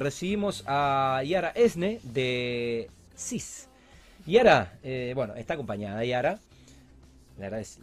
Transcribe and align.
recibimos 0.00 0.64
a 0.66 1.22
Yara 1.24 1.50
Esne 1.50 2.00
de 2.02 2.88
CIS. 3.16 3.68
Yara, 4.26 4.78
eh, 4.82 5.12
bueno, 5.14 5.34
está 5.34 5.54
acompañada 5.54 6.04
Yara. 6.04 6.38
Le, 7.38 7.46
agradec- 7.48 7.78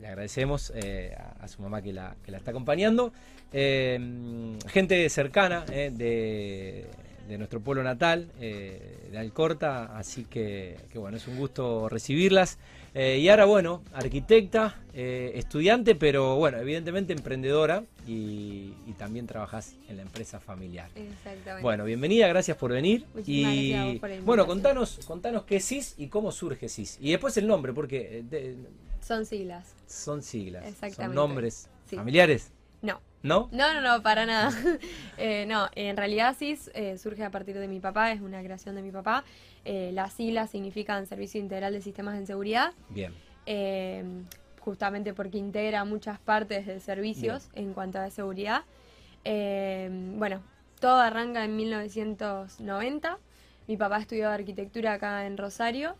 le 0.00 0.06
agradecemos 0.08 0.72
eh, 0.74 1.16
a, 1.40 1.46
su 1.48 1.60
mamá 1.62 1.82
que 1.82 1.92
la, 1.92 2.14
que 2.24 2.30
la 2.30 2.38
está 2.38 2.50
acompañando. 2.50 3.12
Eh, 3.52 4.56
gente 4.68 5.08
cercana 5.10 5.64
eh, 5.70 5.90
de, 5.92 6.86
de 7.28 7.38
nuestro 7.38 7.60
pueblo 7.60 7.82
natal, 7.82 8.28
de 8.38 9.18
Alcorta, 9.18 9.96
así 9.98 10.24
que, 10.24 10.76
que 10.90 10.98
bueno, 10.98 11.16
es 11.18 11.28
un 11.28 11.36
gusto 11.36 11.88
recibirlas. 11.88 12.58
Eh, 12.94 13.18
y 13.20 13.28
ahora, 13.30 13.46
bueno, 13.46 13.82
arquitecta, 13.94 14.76
eh, 14.92 15.32
estudiante, 15.36 15.94
pero 15.94 16.36
bueno, 16.36 16.58
evidentemente 16.58 17.14
emprendedora 17.14 17.84
y, 18.06 18.74
y 18.86 18.92
también 18.98 19.26
trabajas 19.26 19.74
en 19.88 19.96
la 19.96 20.02
empresa 20.02 20.40
familiar. 20.40 20.90
Exactamente. 20.94 21.62
Bueno, 21.62 21.84
bienvenida, 21.84 22.28
gracias 22.28 22.56
por 22.58 22.70
venir. 22.70 23.06
Muchísimas 23.14 23.54
y 23.54 23.68
gracias 23.70 23.80
a 23.80 23.86
vos 23.92 24.00
por 24.00 24.10
la 24.10 24.20
bueno, 24.20 24.46
contanos, 24.46 25.00
contanos 25.06 25.44
qué 25.44 25.56
es 25.56 25.64
CIS 25.66 25.94
y 25.96 26.08
cómo 26.08 26.32
surge 26.32 26.68
CIS. 26.68 26.98
Y 27.00 27.10
después 27.12 27.34
el 27.38 27.46
nombre, 27.46 27.72
porque 27.72 28.18
eh, 28.18 28.24
de- 28.28 28.56
Son 29.00 29.24
siglas. 29.24 29.74
son 29.86 30.22
siglas, 30.22 30.62
son 30.64 30.72
Exactamente. 30.74 31.14
nombres 31.16 31.68
Sí. 31.86 31.96
familiares, 31.96 32.50
No. 32.82 33.00
¿no? 33.22 33.48
No, 33.52 33.72
no, 33.74 33.80
no, 33.80 34.02
para 34.02 34.26
nada. 34.26 34.50
Eh, 35.18 35.46
no, 35.46 35.68
en 35.76 35.96
realidad 35.96 36.34
CIS 36.38 36.70
eh, 36.74 36.98
surge 36.98 37.22
a 37.24 37.30
partir 37.30 37.56
de 37.58 37.68
mi 37.68 37.80
papá, 37.80 38.12
es 38.12 38.20
una 38.20 38.42
creación 38.42 38.74
de 38.74 38.82
mi 38.82 38.90
papá. 38.90 39.24
Eh, 39.64 39.90
las 39.92 40.12
siglas 40.12 40.50
significan 40.50 41.06
Servicio 41.06 41.40
Integral 41.40 41.72
de 41.72 41.80
Sistemas 41.80 42.16
en 42.18 42.26
Seguridad, 42.26 42.72
Bien, 42.88 43.12
eh, 43.46 44.04
justamente 44.60 45.14
porque 45.14 45.38
integra 45.38 45.84
muchas 45.84 46.18
partes 46.18 46.66
de 46.66 46.80
servicios 46.80 47.48
en 47.54 47.72
cuanto 47.72 47.98
a 47.98 48.10
seguridad. 48.10 48.64
Eh, 49.24 49.88
bueno, 50.16 50.42
todo 50.80 51.00
arranca 51.00 51.44
en 51.44 51.56
1990. 51.56 53.18
Mi 53.68 53.76
papá 53.76 53.98
estudió 53.98 54.30
arquitectura 54.30 54.94
acá 54.94 55.26
en 55.26 55.36
Rosario 55.36 55.96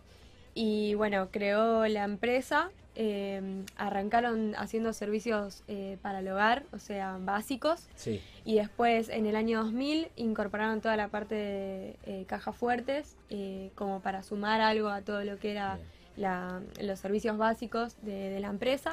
y 0.55 0.94
bueno, 0.94 1.28
creó 1.31 1.87
la 1.87 2.05
empresa. 2.05 2.70
Eh, 2.95 3.65
arrancaron 3.77 4.55
haciendo 4.57 4.93
servicios 4.93 5.62
eh, 5.69 5.98
para 6.03 6.21
el 6.21 6.29
hogar, 6.29 6.65
o 6.73 6.79
sea, 6.79 7.17
básicos. 7.21 7.87
sí, 7.95 8.21
Y 8.45 8.57
después, 8.57 9.09
en 9.09 9.27
el 9.27 9.37
año 9.37 9.62
2000, 9.62 10.09
incorporaron 10.17 10.81
toda 10.81 10.97
la 10.97 11.09
parte 11.09 11.34
de 11.34 11.97
eh, 12.05 12.25
cajas 12.27 12.55
fuertes, 12.57 13.17
eh, 13.31 13.71
como 13.75 14.01
para 14.01 14.23
sumar 14.23 14.61
algo 14.61 14.89
a 14.89 15.01
todo 15.03 15.25
lo 15.25 15.39
que 15.39 15.53
era 15.53 15.79
la- 16.17 16.61
los 16.81 16.99
servicios 17.01 17.39
básicos 17.39 17.97
de, 18.03 18.31
de 18.31 18.41
la 18.41 18.49
empresa. 18.49 18.93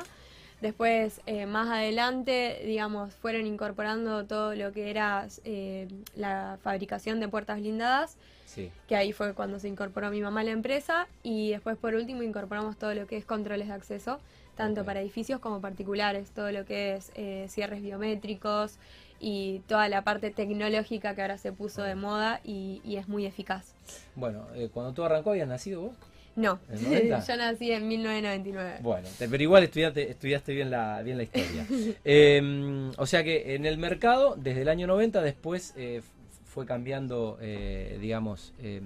Después, 0.62 1.22
eh, 1.26 1.46
más 1.46 1.70
adelante, 1.70 2.62
digamos, 2.66 3.14
fueron 3.14 3.48
incorporando 3.48 4.26
todo 4.26 4.56
lo 4.56 4.74
que 4.74 4.90
era 4.90 5.28
eh, 5.46 5.88
la 6.16 6.58
fabricación 6.62 7.22
de 7.22 7.30
puertas 7.30 7.60
blindadas, 7.60 8.18
sí. 8.46 8.70
que 8.88 8.98
ahí 8.98 9.14
fue 9.14 9.34
cuando 9.34 9.60
se 9.60 9.70
incorporó 9.70 10.12
mi 10.12 10.22
mamá 10.22 10.42
a 10.42 10.44
la 10.44 10.52
empresa. 10.52 11.08
Y 11.24 11.52
después, 11.52 11.78
por 11.78 11.96
último, 11.96 12.24
incorporamos 12.24 12.78
todo 12.78 12.94
lo 12.94 13.08
que 13.08 13.16
es 13.16 13.24
controles 13.24 13.70
de 13.70 13.74
acceso, 13.74 14.20
tanto 14.56 14.84
para 14.84 15.00
edificios 15.00 15.40
como 15.40 15.62
particulares, 15.62 16.32
todo 16.32 16.52
lo 16.52 16.66
que 16.66 16.96
es 16.96 17.14
eh, 17.16 17.46
cierres 17.48 17.82
biométricos 17.82 18.78
y 19.22 19.60
toda 19.68 19.88
la 19.88 20.04
parte 20.04 20.30
tecnológica 20.32 21.16
que 21.16 21.22
ahora 21.22 21.38
se 21.38 21.54
puso 21.54 21.84
de 21.84 21.96
moda 21.96 22.42
y, 22.44 22.82
y 22.84 22.98
es 22.98 23.08
muy 23.08 23.26
eficaz. 23.26 23.74
Bueno, 24.16 24.48
eh, 24.56 24.70
cuando 24.74 24.92
tú 24.92 25.06
arrancó, 25.06 25.32
¿habías 25.32 25.48
nacido 25.48 25.82
vos? 25.84 25.96
No, 26.36 26.60
¿En 26.70 26.84
90? 26.84 27.20
yo 27.28 27.38
nací 27.38 27.72
en 27.72 27.88
1999. 27.88 28.80
Bueno, 28.82 29.08
pero 29.18 29.44
igual 29.44 29.64
estudiaste, 29.64 30.10
estudiaste 30.10 30.54
bien, 30.54 30.70
la, 30.70 31.02
bien 31.02 31.18
la 31.18 31.24
historia. 31.24 31.66
Eh, 32.06 32.92
o 32.98 33.06
sea 33.06 33.24
que 33.24 33.56
en 33.56 33.66
el 33.66 33.78
mercado, 33.78 34.36
desde 34.38 34.62
el 34.62 34.70
año 34.70 34.88
90, 34.88 35.22
después 35.22 35.74
eh, 35.78 36.02
fue 36.46 36.66
cambiando, 36.66 37.38
eh, 37.42 37.98
digamos, 38.02 38.54
eh, 38.60 38.82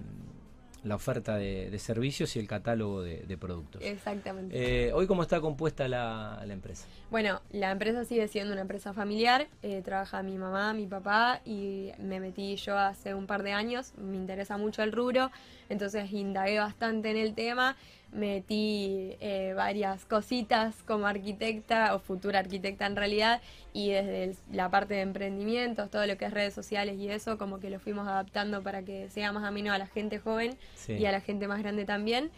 la 0.84 0.95
oferta 0.95 1.38
de, 1.38 1.70
de 1.70 1.80
servicios 1.80 2.36
y 2.36 2.39
el 2.39 2.48
catálogo 2.48 3.02
de, 3.02 3.23
de 3.23 3.38
productos. 3.38 3.81
Exactamente. 3.84 4.88
Eh, 4.88 4.92
Hoy, 4.94 5.08
¿cómo 5.08 5.22
está 5.23 5.39
compuesta 5.39 5.88
la, 5.88 6.44
la 6.45 6.54
empresa? 6.54 6.86
Bueno, 7.10 7.42
la 7.52 7.71
empresa 7.71 8.04
sigue 8.05 8.27
siendo 8.27 8.52
una 8.54 8.61
empresa 8.61 8.93
familiar. 8.93 9.48
eh, 9.61 9.82
trabaja 9.83 10.22
mi 10.23 10.38
mamá, 10.38 10.73
mi 10.73 10.86
papá 10.86 11.42
y 11.45 11.92
me 11.99 12.20
metí 12.20 12.55
yo 12.58 12.77
hace 12.77 13.14
un 13.14 13.27
par 13.27 13.43
de 13.43 13.54
años. 13.54 13.93
Me 13.98 14.17
interesa 14.17 14.58
mucho 14.58 14.83
el 14.83 14.92
rubro, 14.92 15.32
entonces 15.70 16.11
indagué 16.11 16.60
bastante 16.60 17.11
en 17.11 17.17
el 17.17 17.33
tema. 17.33 17.76
Metí 18.13 19.15
eh, 19.19 19.53
varias 19.55 20.05
cositas 20.05 20.75
como 20.85 21.07
arquitecta 21.07 21.95
o 21.95 21.99
futura 21.99 22.39
arquitecta 22.39 22.85
en 22.85 22.95
realidad 22.95 23.41
y 23.73 23.89
desde 23.89 24.23
el- 24.25 24.35
la 24.51 24.69
parte 24.69 24.93
de 24.93 25.01
emprendimientos, 25.01 25.89
todo 25.89 26.05
lo 26.05 26.17
que 26.17 26.25
es 26.25 26.31
redes 26.33 26.53
sociales 26.53 26.97
y 26.99 27.09
eso, 27.09 27.37
como 27.37 27.59
que 27.59 27.69
lo 27.69 27.79
fuimos 27.79 28.07
adaptando 28.07 28.61
para 28.61 28.83
que 28.83 29.09
sea 29.09 29.31
más 29.31 29.43
ameno 29.43 29.73
a 29.73 29.77
la 29.77 29.87
gente 29.87 30.19
joven 30.19 30.55
Sí. 30.75 30.93
y 30.93 31.05
a 31.05 31.11
la 31.11 31.21
gente 31.21 31.47
más 31.47 31.59
grande 31.61 31.85
también. 31.85 32.29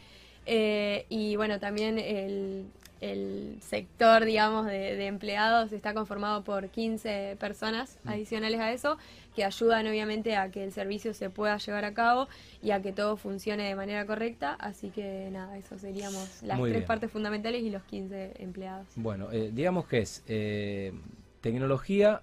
Eh, 0.45 1.05
y 1.09 1.35
bueno, 1.35 1.59
también 1.59 1.97
el, 1.99 2.65
el 3.01 3.57
sector, 3.61 4.23
digamos, 4.25 4.65
de, 4.67 4.95
de 4.95 5.07
empleados 5.07 5.71
está 5.73 5.93
conformado 5.93 6.43
por 6.43 6.69
15 6.69 7.35
personas 7.39 7.97
Mm. 8.03 8.09
adicionales 8.09 8.59
a 8.61 8.71
eso, 8.71 8.97
que 9.35 9.43
ayudan 9.43 9.85
obviamente 9.87 10.35
a 10.35 10.49
que 10.49 10.63
el 10.63 10.71
servicio 10.71 11.13
se 11.13 11.29
pueda 11.29 11.57
llevar 11.57 11.85
a 11.85 11.93
cabo 11.93 12.27
y 12.63 12.71
a 12.71 12.81
que 12.81 12.93
todo 12.93 13.17
funcione 13.17 13.63
de 13.67 13.75
manera 13.75 14.05
correcta. 14.05 14.53
Así 14.59 14.89
que 14.89 15.29
nada, 15.31 15.57
eso 15.57 15.77
seríamos 15.77 16.41
las 16.41 16.57
Muy 16.57 16.69
tres 16.71 16.81
bien. 16.81 16.87
partes 16.87 17.11
fundamentales 17.11 17.61
y 17.61 17.69
los 17.69 17.83
15 17.83 18.33
empleados. 18.39 18.87
Bueno, 18.95 19.31
eh, 19.31 19.51
digamos 19.53 19.87
que 19.87 19.99
es 19.99 20.23
eh, 20.27 20.93
tecnología 21.41 22.21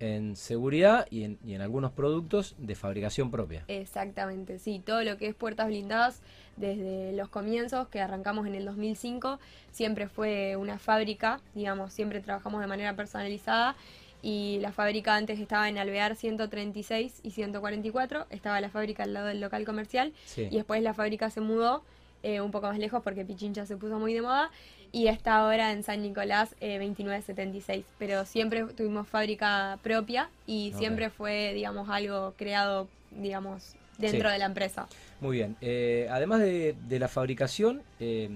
en 0.00 0.34
seguridad 0.34 1.06
y 1.10 1.22
en, 1.22 1.38
y 1.44 1.54
en 1.54 1.60
algunos 1.60 1.92
productos 1.92 2.56
de 2.58 2.74
fabricación 2.74 3.30
propia. 3.30 3.64
Exactamente, 3.68 4.58
sí, 4.58 4.82
todo 4.84 5.04
lo 5.04 5.16
que 5.16 5.28
es 5.28 5.34
puertas 5.36 5.68
blindadas 5.68 6.22
desde 6.56 7.12
los 7.12 7.28
comienzos, 7.28 7.86
que 7.86 8.00
arrancamos 8.00 8.48
en 8.48 8.56
el 8.56 8.64
2005, 8.64 9.38
siempre 9.70 10.08
fue 10.08 10.56
una 10.56 10.78
fábrica, 10.78 11.40
digamos, 11.54 11.92
siempre 11.92 12.20
trabajamos 12.20 12.60
de 12.60 12.66
manera 12.66 12.96
personalizada 12.96 13.76
y 14.22 14.58
la 14.60 14.70
fábrica 14.72 15.16
antes 15.16 15.38
estaba 15.40 15.68
en 15.68 15.78
Alvear 15.78 16.14
136 16.16 17.20
y 17.22 17.30
144, 17.32 18.26
estaba 18.30 18.60
la 18.60 18.68
fábrica 18.70 19.02
al 19.02 19.12
lado 19.14 19.26
del 19.26 19.40
local 19.40 19.64
comercial 19.64 20.12
Sí. 20.24 20.48
y 20.50 20.56
después 20.56 20.82
la 20.82 20.94
fábrica 20.94 21.28
se 21.30 21.40
mudó 21.40 21.82
eh, 22.22 22.40
un 22.40 22.52
poco 22.52 22.68
más 22.68 22.78
lejos 22.78 23.02
porque 23.02 23.24
Pichincha 23.24 23.66
se 23.66 23.76
puso 23.76 23.98
muy 23.98 24.14
de 24.14 24.22
moda 24.22 24.50
y 24.92 25.08
está 25.08 25.36
ahora 25.36 25.72
en 25.72 25.82
San 25.82 26.02
Nicolás 26.02 26.54
eh, 26.60 26.78
2976. 26.78 27.84
Pero 27.98 28.24
siempre 28.26 28.62
tuvimos 28.76 29.08
fábrica 29.08 29.78
propia 29.82 30.28
y 30.46 30.72
siempre 30.76 31.10
fue, 31.10 31.52
digamos, 31.54 31.88
algo 31.88 32.34
creado, 32.36 32.86
digamos, 33.10 33.74
dentro 33.98 34.28
Sí. 34.28 34.32
de 34.34 34.38
la 34.38 34.44
empresa. 34.44 34.86
Muy 35.20 35.38
bien. 35.38 35.56
Eh, 35.62 36.06
además 36.10 36.40
de, 36.40 36.76
de 36.86 36.98
la 36.98 37.08
fabricación, 37.08 37.82
eh, 38.00 38.28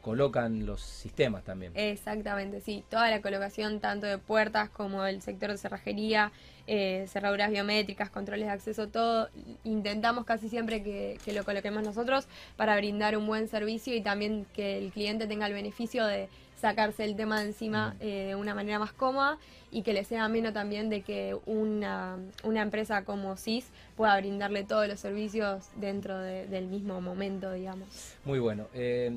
colocan 0.00 0.66
los 0.66 0.80
sistemas 0.80 1.44
también. 1.44 1.72
Exactamente, 1.74 2.60
sí. 2.60 2.84
Toda 2.88 3.10
la 3.10 3.20
colocación 3.20 3.80
tanto 3.80 4.06
de 4.06 4.18
puertas 4.18 4.70
como 4.70 5.02
del 5.02 5.20
sector 5.22 5.50
de 5.50 5.58
cerrajería, 5.58 6.32
eh, 6.66 7.06
cerraduras 7.08 7.50
biométricas, 7.50 8.10
controles 8.10 8.46
de 8.46 8.52
acceso, 8.52 8.88
todo. 8.88 9.28
Intentamos 9.64 10.24
casi 10.24 10.48
siempre 10.48 10.82
que, 10.82 11.18
que 11.24 11.32
lo 11.32 11.44
coloquemos 11.44 11.82
nosotros 11.82 12.26
para 12.56 12.76
brindar 12.76 13.16
un 13.16 13.26
buen 13.26 13.48
servicio 13.48 13.94
y 13.94 14.00
también 14.00 14.46
que 14.54 14.78
el 14.78 14.92
cliente 14.92 15.26
tenga 15.26 15.46
el 15.46 15.52
beneficio 15.52 16.06
de 16.06 16.28
sacarse 16.60 17.04
el 17.04 17.16
tema 17.16 17.40
de 17.40 17.46
encima 17.46 17.96
eh, 18.00 18.26
de 18.28 18.34
una 18.34 18.54
manera 18.54 18.78
más 18.78 18.92
cómoda 18.92 19.38
y 19.72 19.80
que 19.82 19.94
le 19.94 20.04
sea 20.04 20.24
ameno 20.26 20.52
también 20.52 20.90
de 20.90 21.00
que 21.00 21.34
una, 21.46 22.18
una 22.44 22.60
empresa 22.60 23.02
como 23.04 23.36
CIS 23.38 23.66
pueda 23.96 24.14
brindarle 24.20 24.64
todos 24.64 24.86
los 24.86 25.00
servicios 25.00 25.68
dentro 25.76 26.18
de- 26.18 26.46
del 26.48 26.66
mismo 26.66 27.00
momento, 27.00 27.50
digamos. 27.52 27.88
Muy 28.26 28.38
bueno. 28.40 28.66
Eh, 28.74 29.10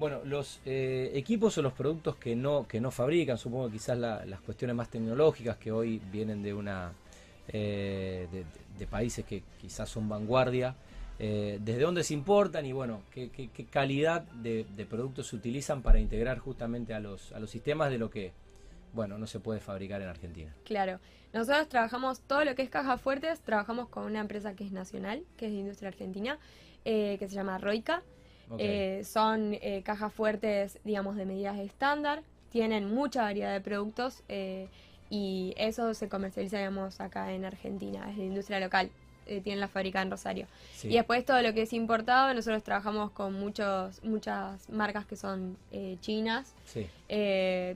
bueno, 0.00 0.20
los 0.24 0.60
eh, 0.64 1.12
equipos 1.14 1.56
o 1.58 1.62
los 1.62 1.74
productos 1.74 2.16
que 2.16 2.34
no 2.34 2.66
que 2.66 2.80
no 2.80 2.90
fabrican, 2.90 3.38
supongo 3.38 3.66
que 3.66 3.74
quizás 3.74 3.96
la- 3.98 4.24
las 4.24 4.40
cuestiones 4.40 4.74
más 4.74 4.88
tecnológicas 4.88 5.58
que 5.58 5.70
hoy 5.70 6.00
vienen 6.10 6.42
de 6.42 6.52
una 6.54 6.92
eh, 7.48 8.26
de, 8.78 8.86
países 8.86 9.24
que 9.26 9.42
quizás 9.60 9.88
son 9.90 10.08
vanguardia, 10.08 10.74
eh, 11.18 11.58
desde 11.62 11.82
dónde 11.82 12.02
se 12.02 12.14
importan 12.14 12.64
y 12.64 12.72
bueno, 12.72 13.02
qué, 13.10 13.30
calidad 13.70 14.22
de, 14.22 14.64
de 14.74 14.86
productos 14.86 15.26
se 15.28 15.36
utilizan 15.36 15.82
para 15.82 16.00
integrar 16.00 16.38
justamente 16.38 16.94
a 16.94 17.00
los 17.00 17.32
a 17.32 17.38
los 17.38 17.50
sistemas 17.50 17.90
de 17.90 17.98
lo 17.98 18.08
que 18.08 18.32
bueno 18.94 19.18
no 19.18 19.26
se 19.26 19.38
puede 19.38 19.60
fabricar 19.60 20.00
en 20.00 20.08
Argentina. 20.08 20.52
Claro. 20.64 20.98
Nosotros 21.34 21.68
trabajamos 21.68 22.20
todo 22.22 22.44
lo 22.44 22.54
que 22.54 22.62
es 22.62 22.70
cajas 22.70 23.00
fuertes, 23.00 23.40
trabajamos 23.40 23.88
con 23.88 24.04
una 24.04 24.20
empresa 24.20 24.54
que 24.56 24.64
es 24.64 24.72
nacional, 24.72 25.22
que 25.36 25.46
es 25.46 25.52
de 25.52 25.58
industria 25.58 25.88
argentina, 25.88 26.38
eh, 26.84 27.16
que 27.18 27.28
se 27.28 27.34
llama 27.34 27.58
Roica. 27.58 28.02
Eh, 28.58 29.02
son 29.04 29.54
eh, 29.54 29.82
cajas 29.84 30.12
fuertes, 30.12 30.78
digamos, 30.84 31.16
de 31.16 31.24
medidas 31.24 31.58
estándar, 31.58 32.22
tienen 32.50 32.92
mucha 32.92 33.22
variedad 33.22 33.52
de 33.52 33.60
productos 33.60 34.22
eh, 34.28 34.68
y 35.08 35.54
eso 35.56 35.94
se 35.94 36.08
comercializa, 36.08 36.58
digamos, 36.58 37.00
acá 37.00 37.32
en 37.32 37.44
Argentina, 37.44 38.10
es 38.10 38.16
de 38.16 38.24
industria 38.24 38.60
local. 38.60 38.90
tienen 39.44 39.60
la 39.60 39.68
fábrica 39.68 40.02
en 40.02 40.10
Rosario. 40.10 40.48
Sí. 40.74 40.88
Y 40.88 40.94
después 40.94 41.24
todo 41.24 41.40
lo 41.40 41.54
que 41.54 41.62
es 41.62 41.72
importado, 41.72 42.34
nosotros 42.34 42.64
trabajamos 42.64 43.12
con 43.12 43.32
muchos, 43.34 44.02
muchas 44.02 44.68
marcas 44.68 45.06
que 45.06 45.14
son 45.14 45.56
eh, 45.70 45.98
chinas, 46.00 46.52
Sí. 46.64 46.88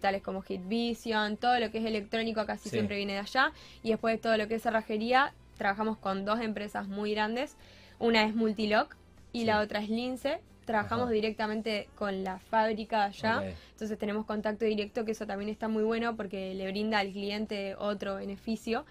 tales 0.01 0.21
como 0.23 0.43
Hit 0.43 0.67
Vision, 0.67 1.37
todo 1.37 1.61
lo 1.61 1.71
que 1.71 1.79
es 1.79 1.85
electrónico 1.85 2.45
casi 2.45 2.65
Sí. 2.65 2.71
siempre 2.71 2.97
viene 2.97 3.13
de 3.13 3.19
allá. 3.21 3.53
Y 3.85 3.91
después 3.91 4.21
todo 4.21 4.37
lo 4.37 4.49
que 4.49 4.57
es 4.57 4.63
cerrajería, 4.63 5.33
trabajamos 5.57 5.97
con 5.99 6.25
dos 6.25 6.41
empresas 6.41 6.89
muy 6.89 7.13
grandes. 7.13 7.57
Una 8.01 8.25
es 8.25 8.35
Multilock 8.35 8.97
y 9.33 9.45
la 9.45 9.61
otra 9.61 9.79
es 9.81 9.89
Lince. 9.89 10.41
Trabajamos 10.65 11.05
Ajá. 11.05 11.13
directamente 11.13 11.89
con 11.95 12.25
la 12.25 12.39
fábrica 12.39 13.05
allá. 13.05 13.43
Entonces 13.73 13.99
tenemos 13.99 14.25
contacto 14.25 14.65
directo, 14.65 15.05
que 15.05 15.13
eso 15.13 15.27
también 15.27 15.51
está 15.51 15.69
muy 15.69 15.83
bueno 15.83 16.17
porque 16.17 16.55
le 16.55 16.67
brinda 16.71 16.99
al 16.99 17.13
cliente 17.13 17.75
otro 17.77 18.17
beneficio. 18.17 18.85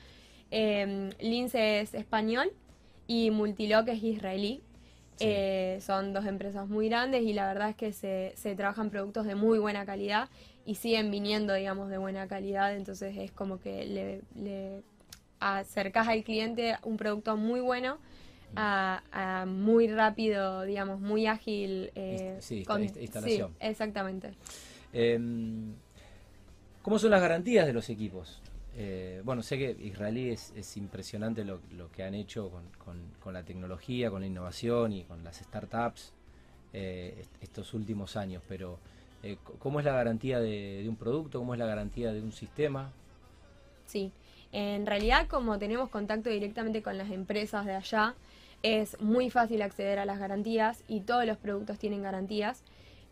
Eh, 0.52 1.10
Lince 1.20 1.82
es 1.82 1.94
español 1.94 2.52
y 3.08 3.32
Multilock 3.32 3.88
es 3.88 4.04
israelí. 4.04 4.62
Sí. 5.16 5.26
Eh, 5.28 5.80
son 5.82 6.12
dos 6.14 6.26
empresas 6.26 6.68
muy 6.68 6.90
grandes 6.90 7.22
y 7.24 7.34
la 7.34 7.48
verdad 7.48 7.70
es 7.70 7.76
que 7.76 7.94
se, 7.94 8.34
se 8.36 8.56
trabajan 8.56 8.90
productos 8.90 9.26
de 9.26 9.36
muy 9.36 9.60
buena 9.60 9.86
calidad 9.86 10.30
y 10.66 10.76
siguen 10.76 11.12
viniendo, 11.12 11.54
digamos, 11.54 11.90
de 11.90 11.98
buena 11.98 12.28
calidad. 12.28 12.76
Entonces 12.76 13.16
es 13.18 13.32
como 13.32 13.60
que 13.60 13.86
le, 13.86 14.22
le 14.36 14.82
acercas 15.40 16.08
al 16.08 16.24
cliente 16.24 16.78
un 16.84 16.98
producto 16.98 17.38
muy 17.38 17.60
bueno. 17.60 17.98
A, 18.56 19.02
a 19.12 19.46
muy 19.46 19.88
rápido, 19.88 20.64
digamos, 20.64 21.00
muy 21.00 21.28
ágil. 21.28 21.92
eh, 21.96 22.38
sí, 22.40 22.64
inst- 22.66 23.02
instalación. 23.02 23.52
Sí, 23.52 23.56
exactamente. 23.68 24.34
Em, 24.94 25.74
¿Cómo 26.82 27.00
son 27.00 27.12
las 27.12 27.22
garantías 27.22 27.66
de 27.66 27.74
los 27.74 27.90
equipos? 27.90 28.40
Eh, 28.76 29.22
bueno, 29.24 29.42
sé 29.44 29.58
que 29.58 29.72
israelí 29.84 30.32
es, 30.32 30.52
es 30.56 30.76
impresionante 30.78 31.46
lo, 31.46 31.60
lo 31.78 31.90
que 31.92 32.04
han 32.04 32.14
hecho 32.16 32.50
con, 32.50 32.64
con- 32.84 33.08
con 33.22 33.34
la 33.34 33.44
tecnología, 33.44 34.10
con 34.10 34.22
la 34.22 34.28
innovación 34.28 34.92
y 34.94 35.04
con 35.04 35.24
las 35.24 35.38
startups 35.38 36.12
eh, 36.74 37.16
est- 37.22 37.44
estos 37.44 37.74
últimos 37.74 38.18
años, 38.18 38.42
pero 38.50 38.80
eh, 39.22 39.38
¿cómo 39.60 39.80
es 39.80 39.86
la 39.86 39.94
garantía 39.94 40.40
de, 40.40 40.82
de 40.84 40.90
un 40.90 40.96
producto? 40.96 41.40
¿Cómo 41.40 41.54
es 41.54 41.60
la 41.60 41.68
garantía 41.68 42.12
de 42.12 42.22
un 42.22 42.32
sistema? 42.32 42.92
Sí, 43.86 44.12
en 44.52 44.86
realidad 44.86 45.28
como 45.28 45.60
tenemos 45.60 45.90
contacto 45.90 46.30
directamente 46.30 46.82
con 46.82 46.98
las 46.98 47.12
empresas 47.12 47.66
de 47.66 47.76
allá, 47.76 48.16
es 48.64 49.00
muy 49.02 49.30
fácil 49.30 49.62
acceder 49.62 50.00
a 50.00 50.06
las 50.06 50.20
garantías 50.20 50.84
y 50.88 51.02
todos 51.02 51.26
los 51.26 51.38
productos 51.38 51.78
tienen 51.78 52.02
garantías. 52.02 52.64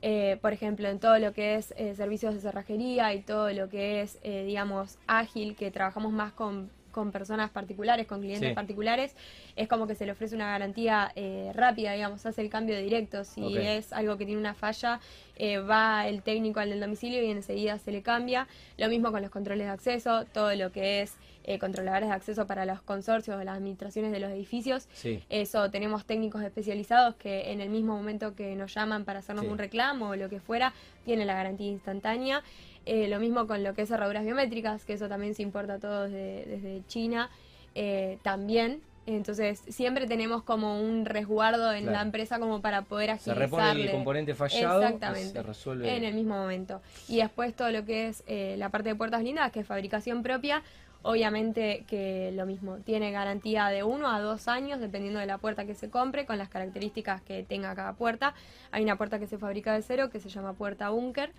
Eh, 0.01 0.39
por 0.42 0.53
ejemplo, 0.53 0.88
en 0.88 1.00
todo 1.00 1.19
lo 1.19 1.33
que 1.33 1.56
es 1.56 1.74
eh, 1.77 1.94
servicios 1.94 2.33
de 2.33 2.42
cerrajería 2.42 3.13
y 3.13 3.21
todo 3.21 3.51
lo 3.51 3.69
que 3.69 4.01
es, 4.01 4.18
eh, 4.24 4.45
digamos, 4.45 4.98
ágil, 5.06 5.56
que 5.56 5.69
trabajamos 5.69 6.12
más 6.12 6.33
con, 6.33 6.71
con 6.92 7.12
personas 7.12 7.50
particulares, 7.50 8.06
con 8.08 8.20
clientes 8.22 8.50
Sí. 8.50 8.56
particulares, 8.56 9.16
es 9.56 9.68
como 9.68 9.88
que 9.88 9.96
se 9.96 10.06
le 10.06 10.12
ofrece 10.12 10.36
una 10.36 10.52
garantía 10.52 11.12
eh, 11.16 11.52
rápida, 11.56 11.94
digamos, 11.94 12.26
hace 12.26 12.42
el 12.42 12.50
cambio 12.50 12.78
directo. 12.78 13.24
Si 13.24 13.58
es 13.58 13.92
algo 13.94 14.18
que 14.18 14.26
tiene 14.26 14.40
una 14.40 14.54
falla, 14.54 15.00
eh, 15.38 15.58
va 15.58 16.08
el 16.08 16.22
técnico 16.22 16.60
al 16.60 16.70
del 16.70 16.80
domicilio 16.80 17.24
y 17.24 17.32
enseguida 17.32 17.78
se 17.80 17.92
le 17.92 18.02
cambia. 18.02 18.48
Lo 18.78 18.88
mismo 18.90 19.12
con 19.12 19.22
los 19.22 19.32
controles 19.32 19.66
de 19.66 19.72
acceso, 19.72 20.26
todo 20.34 20.54
lo 20.56 20.72
que 20.72 21.02
es 21.02 21.16
eh, 21.44 21.58
controladores 21.58 22.08
de 22.08 22.14
acceso 22.14 22.46
para 22.46 22.66
los 22.68 22.84
consorcios 22.84 23.36
o 23.36 23.44
las 23.44 23.58
administraciones 23.58 24.12
de 24.12 24.20
los 24.20 24.30
edificios. 24.30 24.88
Sí, 24.94 25.24
Eso, 25.28 25.72
tenemos 25.72 26.06
técnicos 26.06 26.44
especializados 26.44 27.16
que 27.16 27.52
en 27.52 27.62
el 27.62 27.70
mismo 27.72 27.96
momento 27.96 28.36
que 28.36 28.56
nos 28.56 28.72
llaman 28.76 29.06
para 29.06 29.20
hacernos 29.20 29.46
Sí. 29.46 29.52
un 29.52 29.58
reclamo 29.58 30.10
o 30.10 30.16
lo 30.16 30.30
que 30.30 30.40
fuera, 30.40 30.72
tienen 31.04 31.26
la 31.26 31.34
garantía 31.34 31.72
instantánea. 31.72 32.44
Eh, 32.86 33.07
lo 33.07 33.19
mismo 33.19 33.45
con 33.48 33.63
lo 33.63 33.74
que 33.74 33.83
es 33.83 33.89
cerraduras 33.89 34.24
biométricas, 34.24 34.86
que 34.86 34.94
eso 34.94 35.07
también 35.07 35.36
se 35.36 35.44
importa 35.44 35.80
todo 35.80 36.04
desde, 36.04 36.45
desde 36.45 36.81
China, 36.88 37.30
eh, 37.75 38.18
también. 38.24 38.81
Entonces, 39.07 39.62
siempre 39.68 40.06
tenemos 40.06 40.44
como 40.44 40.80
un 40.80 41.06
resguardo 41.06 41.72
en 41.74 41.83
Claro. 41.83 41.98
la 41.98 42.01
empresa 42.04 42.38
como 42.39 42.62
para 42.62 42.83
poder 42.83 43.07
se 43.18 43.31
agilizarle. 43.31 43.45
repone 43.45 43.81
el 43.86 43.92
componente 43.92 44.36
fallado 44.36 44.81
y 44.81 44.86
Exactamente. 44.86 45.31
se 45.33 45.44
resuelve. 45.44 45.95
En 45.98 46.04
el 46.04 46.13
mismo 46.13 46.36
momento. 46.36 46.81
Y 47.07 47.18
después 47.18 47.56
todo 47.56 47.72
lo 47.72 47.83
que 47.83 48.07
es 48.10 48.24
eh, 48.28 48.56
la 48.60 48.69
parte 48.69 48.89
de 48.89 48.95
puertas 48.95 49.22
blindadas, 49.22 49.51
que 49.51 49.62
es 49.62 49.68
fabricación 49.68 50.22
propia, 50.22 50.62
obviamente 51.01 51.83
que 51.88 52.31
lo 52.36 52.45
mismo, 52.45 52.78
tiene 52.78 53.12
garantía 53.12 53.68
de 53.68 53.83
uno 53.83 54.07
a 54.07 54.19
dos 54.22 54.48
años, 54.48 54.80
dependiendo 54.80 55.19
de 55.19 55.25
la 55.25 55.39
puerta 55.39 55.66
que 55.66 55.74
se 55.74 55.89
compre, 55.89 56.28
con 56.28 56.38
las 56.38 56.50
características 56.50 57.22
que 57.24 57.44
tenga 57.44 57.74
cada 57.75 57.94
puerta. 57.94 58.36
Hay 58.72 58.83
una 58.83 58.98
puerta 58.98 59.18
que 59.18 59.25
se 59.25 59.39
fabrica 59.39 59.74
de 59.74 59.81
cero, 59.81 60.10
que 60.12 60.19
se 60.19 60.30
llama 60.30 60.54
puerta 60.54 60.89
búnker, 60.92 61.31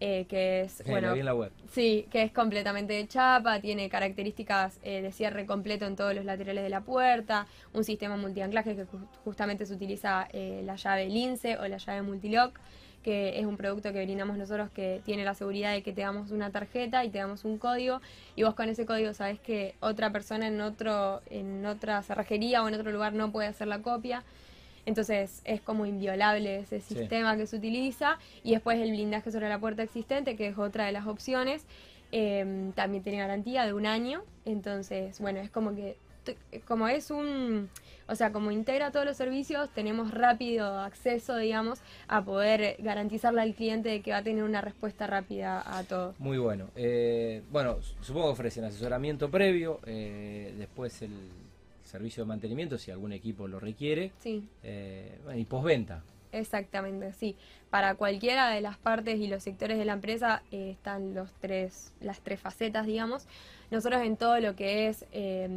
eh, 0.00 0.26
que 0.28 0.62
es, 0.62 0.82
bueno, 0.86 1.14
la 1.16 1.34
web. 1.34 1.52
Sí, 1.70 2.06
que 2.10 2.22
es 2.22 2.32
completamente 2.32 2.92
de 2.92 3.06
chapa, 3.08 3.60
tiene 3.60 3.88
características 3.88 4.78
eh, 4.82 5.02
de 5.02 5.12
cierre 5.12 5.46
completo 5.46 5.86
en 5.86 5.96
todos 5.96 6.14
los 6.14 6.24
laterales 6.24 6.62
de 6.62 6.70
la 6.70 6.80
puerta, 6.82 7.46
un 7.72 7.82
sistema 7.84 8.16
multianclaje 8.16 8.76
que 8.76 8.86
ju- 8.86 9.06
justamente 9.24 9.66
se 9.66 9.74
utiliza 9.74 10.28
eh, 10.32 10.62
la 10.64 10.76
llave 10.76 11.06
lince 11.08 11.56
o 11.58 11.66
la 11.66 11.78
llave 11.78 12.02
multilock, 12.02 12.58
que 13.02 13.38
es 13.38 13.46
un 13.46 13.56
producto 13.56 13.92
que 13.92 14.02
brindamos 14.04 14.36
nosotros 14.36 14.68
que 14.70 15.00
tiene 15.04 15.24
la 15.24 15.34
seguridad 15.34 15.72
de 15.72 15.82
que 15.82 15.92
te 15.92 16.00
damos 16.00 16.30
una 16.32 16.50
tarjeta 16.50 17.04
y 17.04 17.08
te 17.08 17.18
damos 17.18 17.44
un 17.44 17.56
código 17.56 18.00
y 18.34 18.42
vos 18.42 18.54
con 18.54 18.68
ese 18.68 18.84
código 18.84 19.14
sabes 19.14 19.38
que 19.38 19.76
otra 19.80 20.10
persona 20.10 20.48
en 20.48 20.60
otro 20.60 21.22
en 21.30 21.64
otra 21.66 22.02
cerrajería 22.02 22.62
o 22.64 22.68
en 22.68 22.74
otro 22.74 22.90
lugar 22.90 23.12
no 23.12 23.30
puede 23.30 23.48
hacer 23.48 23.68
la 23.68 23.80
copia. 23.80 24.24
Entonces 24.86 25.42
es 25.44 25.60
como 25.60 25.84
inviolable 25.84 26.60
ese 26.60 26.80
Sí. 26.80 26.94
sistema 26.94 27.36
que 27.36 27.46
se 27.46 27.56
utiliza. 27.56 28.18
Y 28.42 28.52
después 28.52 28.78
el 28.78 28.92
blindaje 28.92 29.30
sobre 29.30 29.48
la 29.48 29.58
puerta 29.58 29.82
existente, 29.82 30.36
que 30.36 30.46
es 30.48 30.56
otra 30.58 30.86
de 30.86 30.92
las 30.92 31.06
opciones, 31.06 31.66
eh, 32.12 32.70
también 32.74 33.02
tiene 33.02 33.18
garantía 33.18 33.66
de 33.66 33.72
un 33.74 33.84
año. 33.84 34.22
Entonces, 34.44 35.20
bueno, 35.20 35.40
es 35.40 35.50
como 35.50 35.74
que, 35.74 35.96
como 36.66 36.88
es 36.88 37.10
un, 37.10 37.68
o 38.08 38.14
sea, 38.14 38.32
como 38.32 38.50
integra 38.52 38.90
todos 38.92 39.04
los 39.06 39.16
servicios, 39.16 39.68
tenemos 39.70 40.12
rápido 40.12 40.78
acceso, 40.80 41.36
digamos, 41.36 41.80
a 42.08 42.24
poder 42.24 42.76
garantizarle 42.80 43.42
al 43.42 43.54
cliente 43.54 43.88
de 43.88 44.02
que 44.02 44.12
va 44.12 44.18
a 44.18 44.22
tener 44.22 44.42
una 44.44 44.60
respuesta 44.60 45.06
rápida 45.06 45.62
a 45.78 45.82
todo. 45.84 46.14
Muy 46.18 46.38
bueno. 46.38 46.68
Eh, 46.76 47.42
bueno, 47.50 47.76
supongo 48.00 48.26
que 48.28 48.32
ofrecen 48.32 48.64
asesoramiento 48.64 49.30
previo, 49.30 49.80
eh, 49.86 50.54
después 50.58 51.02
el 51.02 51.12
servicio 51.86 52.24
de 52.24 52.28
mantenimiento 52.28 52.78
si 52.78 52.90
algún 52.90 53.12
equipo 53.12 53.48
lo 53.48 53.60
requiere 53.60 54.12
Sí. 54.18 54.48
eh, 54.62 55.18
bueno, 55.24 55.38
y 55.40 55.44
postventa. 55.44 56.02
Exactamente, 56.32 57.12
sí. 57.14 57.36
Para 57.70 57.94
cualquiera 57.94 58.50
de 58.50 58.60
las 58.60 58.76
partes 58.76 59.18
y 59.20 59.26
los 59.26 59.42
sectores 59.42 59.78
de 59.78 59.84
la 59.84 59.94
empresa 59.94 60.42
eh, 60.52 60.70
están 60.72 61.14
los 61.14 61.32
tres, 61.40 61.92
las 62.00 62.20
tres 62.20 62.40
facetas, 62.40 62.86
digamos. 62.86 63.26
Nosotros 63.70 64.02
en 64.02 64.16
todo 64.16 64.38
lo 64.40 64.54
que 64.54 64.88
es, 64.88 65.06
eh, 65.12 65.48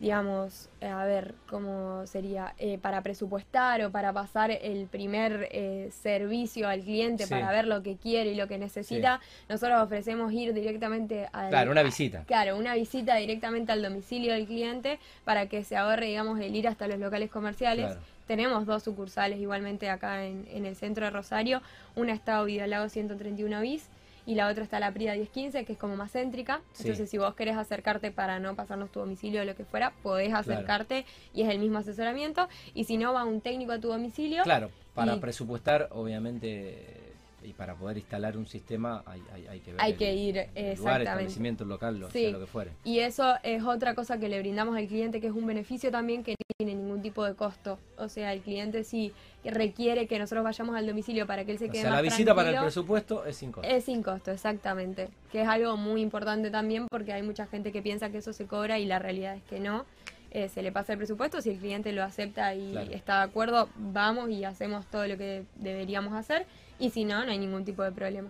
digamos, 0.00 0.68
eh, 0.80 0.86
a 0.86 1.04
ver, 1.04 1.34
¿cómo 1.50 2.06
sería? 2.06 2.54
Eh, 2.58 2.78
para 2.78 3.02
presupuestar 3.02 3.82
o 3.84 3.90
para 3.90 4.12
pasar 4.12 4.50
el 4.50 4.86
primer 4.86 5.48
eh, 5.50 5.90
servicio 5.90 6.68
al 6.68 6.82
cliente 6.82 7.24
Sí. 7.24 7.30
para 7.30 7.50
ver 7.50 7.66
lo 7.66 7.82
que 7.82 7.96
quiere 7.96 8.30
y 8.32 8.34
lo 8.36 8.46
que 8.46 8.58
necesita, 8.58 9.20
nosotros 9.48 9.82
ofrecemos 9.82 10.32
ir 10.32 10.54
directamente 10.54 11.28
al... 11.32 11.48
Claro, 11.50 11.72
una 11.72 11.82
visita. 11.82 12.24
Claro, 12.26 12.56
una 12.56 12.74
visita 12.74 13.16
directamente 13.16 13.72
al 13.72 13.82
domicilio 13.82 14.32
del 14.34 14.46
cliente 14.46 15.00
para 15.24 15.46
que 15.48 15.64
se 15.64 15.76
ahorre, 15.76 16.06
digamos, 16.06 16.38
el 16.40 16.54
ir 16.54 16.68
hasta 16.68 16.86
los 16.86 16.98
locales 16.98 17.30
comerciales. 17.30 17.86
Claro. 17.86 18.00
Tenemos 18.28 18.66
dos 18.66 18.82
sucursales 18.82 19.40
igualmente 19.40 19.88
acá 19.88 20.24
en, 20.26 20.46
en 20.52 20.66
el 20.66 20.76
centro 20.76 21.06
de 21.06 21.10
Rosario. 21.10 21.62
Una 21.96 22.12
está 22.12 22.44
Lago 22.44 22.88
131 22.88 23.60
bis 23.62 23.88
y 24.28 24.34
la 24.34 24.46
otra 24.48 24.62
está 24.62 24.78
la 24.78 24.92
Prida 24.92 25.14
1015, 25.14 25.64
que 25.64 25.72
es 25.72 25.78
como 25.78 25.96
más 25.96 26.12
céntrica. 26.12 26.60
Sí. 26.74 26.82
Entonces, 26.82 27.08
si 27.08 27.16
vos 27.16 27.34
querés 27.34 27.56
acercarte 27.56 28.10
para 28.10 28.38
no 28.38 28.54
pasarnos 28.54 28.90
tu 28.92 29.00
domicilio 29.00 29.40
o 29.40 29.44
lo 29.46 29.56
que 29.56 29.64
fuera, 29.64 29.94
podés 30.02 30.34
acercarte 30.34 31.06
y 31.32 31.40
es 31.44 31.48
el 31.48 31.58
mismo 31.58 31.78
asesoramiento. 31.78 32.46
Y 32.74 32.84
si 32.84 32.98
no, 32.98 33.14
va 33.14 33.24
un 33.24 33.40
técnico 33.40 33.72
a 33.72 33.78
tu 33.80 33.88
domicilio. 33.88 34.42
Claro, 34.42 34.70
para 34.92 35.14
Y- 35.16 35.18
presupuestar, 35.20 35.88
obviamente, 35.92 36.97
y 37.42 37.52
para 37.52 37.74
poder 37.74 37.98
instalar 37.98 38.36
un 38.36 38.46
sistema 38.46 39.02
hay, 39.06 39.22
hay, 39.32 39.46
hay 39.46 39.60
que 39.60 39.72
ver 39.72 39.80
Hay 39.80 39.92
el- 39.92 39.98
que 39.98 40.14
ir, 40.14 40.46
el 40.54 40.76
lugar, 40.78 41.00
establecimiento, 41.02 41.64
local, 41.64 41.98
lo, 41.98 42.10
Sí. 42.10 42.22
sea 42.22 42.30
lo 42.32 42.40
que 42.40 42.46
fuere. 42.46 42.72
Y 42.84 42.98
eso 43.00 43.34
es 43.42 43.62
otra 43.62 43.94
cosa 43.94 44.18
que 44.18 44.28
le 44.28 44.38
brindamos 44.40 44.76
al 44.76 44.86
cliente, 44.86 45.20
que 45.20 45.28
es 45.28 45.32
un 45.32 45.46
beneficio 45.46 45.90
también 45.90 46.24
que 46.24 46.32
no 46.32 46.36
tiene 46.58 46.74
ningún 46.74 47.00
tipo 47.00 47.24
de 47.24 47.34
costo. 47.34 47.78
O 47.96 48.08
sea, 48.08 48.32
el 48.32 48.40
cliente 48.40 48.82
sí 48.84 49.12
requiere 49.44 50.06
que 50.06 50.18
nosotros 50.18 50.44
vayamos 50.44 50.74
al 50.76 50.86
domicilio 50.86 51.26
para 51.26 51.44
que 51.44 51.52
él 51.52 51.58
se 51.58 51.66
O 51.66 51.70
quede 51.70 51.82
sea, 51.82 51.90
más 51.90 51.98
la 51.98 52.02
visita 52.02 52.34
para 52.34 52.50
el 52.50 52.58
presupuesto 52.58 53.24
es 53.24 53.36
sin 53.36 53.52
costo. 53.52 53.68
Es 53.70 53.84
sin 53.84 54.02
costo, 54.02 54.30
exactamente. 54.32 55.08
Que 55.30 55.42
es 55.42 55.48
algo 55.48 55.76
muy 55.76 56.00
importante 56.02 56.50
también 56.50 56.86
porque 56.88 57.12
hay 57.12 57.22
mucha 57.22 57.46
gente 57.46 57.70
que 57.72 57.82
piensa 57.82 58.10
que 58.10 58.18
eso 58.18 58.32
se 58.32 58.46
cobra 58.46 58.78
y 58.78 58.86
la 58.86 58.98
realidad 58.98 59.36
es 59.36 59.42
que 59.44 59.60
no. 59.60 59.84
Eh, 60.30 60.50
se 60.50 60.62
le 60.62 60.70
pasa 60.72 60.92
el 60.92 60.98
presupuesto, 60.98 61.40
si 61.40 61.48
el 61.50 61.58
cliente 61.58 61.90
lo 61.92 62.02
acepta 62.04 62.54
y 62.54 62.72
Claro. 62.72 62.90
está 62.92 63.16
de 63.18 63.22
acuerdo, 63.30 63.68
vamos 63.76 64.28
y 64.28 64.44
hacemos 64.44 64.84
todo 64.86 65.06
lo 65.06 65.16
que 65.16 65.44
deberíamos 65.54 66.12
hacer. 66.12 66.44
Y 66.78 66.90
si 66.90 67.04
no, 67.04 67.24
no 67.24 67.30
hay 67.32 67.38
ningún 67.38 67.64
tipo 67.64 67.82
de 67.82 67.92
problema. 67.92 68.28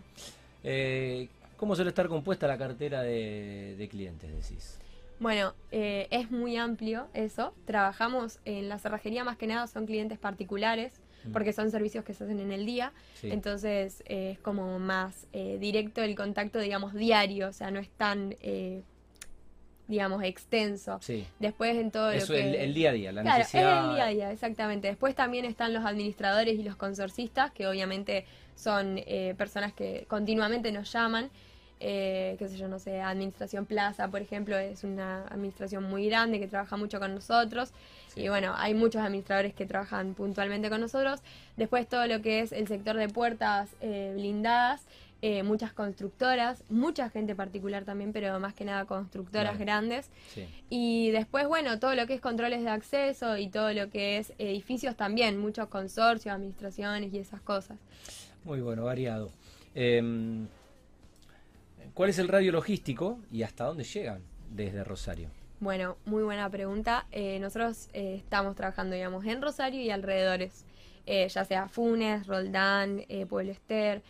Eh, 0.65 1.29
¿Cómo 1.57 1.75
suele 1.75 1.91
estar 1.91 2.09
compuesta 2.09 2.47
la 2.47 2.57
cartera 2.59 3.03
de, 3.03 3.75
de 3.77 3.89
clientes, 3.89 4.31
decís? 4.31 4.79
Bueno, 5.21 5.55
eh, 5.73 6.07
es 6.11 6.31
muy 6.31 6.57
amplio 6.57 7.09
eso. 7.15 7.53
Trabajamos 7.65 8.39
en 8.45 8.69
la 8.69 8.79
cerrajería 8.79 9.25
más 9.25 9.37
que 9.37 9.47
nada, 9.49 9.67
son 9.67 9.87
clientes 9.87 10.19
particulares, 10.19 10.93
Mm. 11.25 11.33
porque 11.33 11.53
son 11.53 11.69
servicios 11.73 12.05
que 12.05 12.15
se 12.15 12.23
hacen 12.23 12.39
en 12.39 12.53
el 12.53 12.65
día. 12.65 12.93
Sí. 13.15 13.29
Entonces 13.33 14.05
eh, 14.07 14.31
es 14.35 14.39
como 14.39 14.79
más 14.79 15.27
directo 15.33 16.01
el 16.01 16.15
contacto, 16.15 16.61
digamos, 16.61 16.95
diario. 16.95 17.49
O 17.49 17.53
sea, 17.53 17.73
no 17.73 17.81
es 17.81 17.89
tan, 17.91 18.37
digamos, 19.89 20.23
extenso. 20.23 20.99
Sí. 21.03 21.27
Después 21.41 21.77
en 21.77 21.91
todo 21.91 22.11
Eso 22.13 22.33
lo 22.33 22.39
es 22.39 22.45
que... 22.45 22.49
el, 22.51 22.55
el 22.57 22.75
día 22.75 22.91
a 22.91 22.93
día, 22.93 23.11
la 23.13 23.23
Claro, 23.23 23.39
necesidad. 23.39 23.79
es 23.85 23.89
el 23.89 23.95
día 23.97 24.05
a 24.05 24.09
día, 24.11 24.33
exactamente. 24.33 24.87
Después 24.89 25.15
también 25.17 25.45
están 25.45 25.73
los 25.73 25.85
administradores 25.85 26.59
y 26.59 26.63
los 26.63 26.77
consorcistas, 26.77 27.51
que 27.51 27.67
obviamente 27.67 28.25
son 28.55 28.99
eh, 28.99 29.35
personas 29.37 29.73
que 29.73 30.05
continuamente 30.09 30.71
nos 30.73 30.93
llaman. 30.93 31.31
Eh, 31.81 32.35
qué 32.41 32.49
sé 32.49 32.57
yo, 32.59 32.67
no 32.67 32.81
sé, 32.81 33.01
Administración 33.01 33.65
Plaza, 33.65 34.09
por 34.09 34.21
ejemplo, 34.21 34.59
es 34.59 34.83
una 34.83 35.23
administración 35.29 35.85
muy 35.85 36.09
grande 36.09 36.41
que 36.41 36.49
trabaja 36.49 36.77
mucho 36.77 36.99
con 36.99 37.15
nosotros. 37.15 37.73
Sí. 38.13 38.23
Y 38.23 38.29
bueno, 38.29 38.53
hay 38.57 38.75
muchos 38.75 39.01
administradores 39.01 39.55
que 39.55 39.65
trabajan 39.65 40.15
puntualmente 40.15 40.71
con 40.71 40.81
nosotros. 40.81 41.21
Después 41.57 41.87
todo 41.89 42.07
lo 42.09 42.21
que 42.21 42.41
es 42.41 42.51
el 42.51 42.67
sector 42.67 42.97
de 42.97 43.09
puertas 43.09 43.71
eh, 43.81 44.11
blindadas, 44.15 44.83
eh, 45.21 45.43
muchas 45.43 45.73
constructoras, 45.73 46.63
mucha 46.69 47.11
gente 47.11 47.35
particular 47.35 47.85
también, 47.85 48.13
pero 48.13 48.39
más 48.39 48.55
que 48.55 48.65
nada 48.65 48.85
constructoras 48.85 49.51
Claro. 49.57 49.59
grandes. 49.65 50.11
Sí. 50.33 50.47
Y 50.71 51.11
después, 51.11 51.47
bueno, 51.49 51.79
todo 51.81 51.95
lo 51.95 52.07
que 52.07 52.15
es 52.15 52.21
controles 52.21 52.63
de 52.63 52.71
acceso 52.71 53.37
y 53.37 53.49
todo 53.49 53.73
lo 53.73 53.91
que 53.91 54.19
es 54.19 54.33
edificios 54.39 54.97
también, 54.97 55.39
muchos 55.39 55.69
consorcios, 55.69 56.35
administraciones 56.35 57.13
y 57.13 57.19
esas 57.19 57.41
cosas. 57.41 57.79
Muy 58.45 58.61
bueno, 58.61 58.85
variado. 58.85 59.31
Em, 59.75 60.47
¿Cuál 61.95 62.11
es 62.11 62.19
el 62.19 62.29
radio 62.29 62.53
logístico 62.53 63.19
y 63.33 63.43
hasta 63.43 63.65
dónde 63.65 63.83
llegan 63.85 64.23
desde 64.51 64.85
Rosario? 64.85 65.31
Bueno, 65.61 65.97
muy 66.05 66.23
buena 66.23 66.49
pregunta. 66.49 67.07
Eh, 67.11 67.39
nosotros 67.41 67.89
eh, 67.93 68.15
estamos 68.17 68.55
trabajando, 68.55 68.95
digamos, 68.95 69.25
en 69.25 69.43
Rosario 69.43 69.81
y 69.81 69.91
alrededores, 69.91 70.65
eh, 71.07 71.29
ya 71.29 71.45
sea 71.45 71.69
Funes, 71.69 72.27
Roldán, 72.29 73.03
Pueblo 73.29 73.51
Ester. 73.51 74.03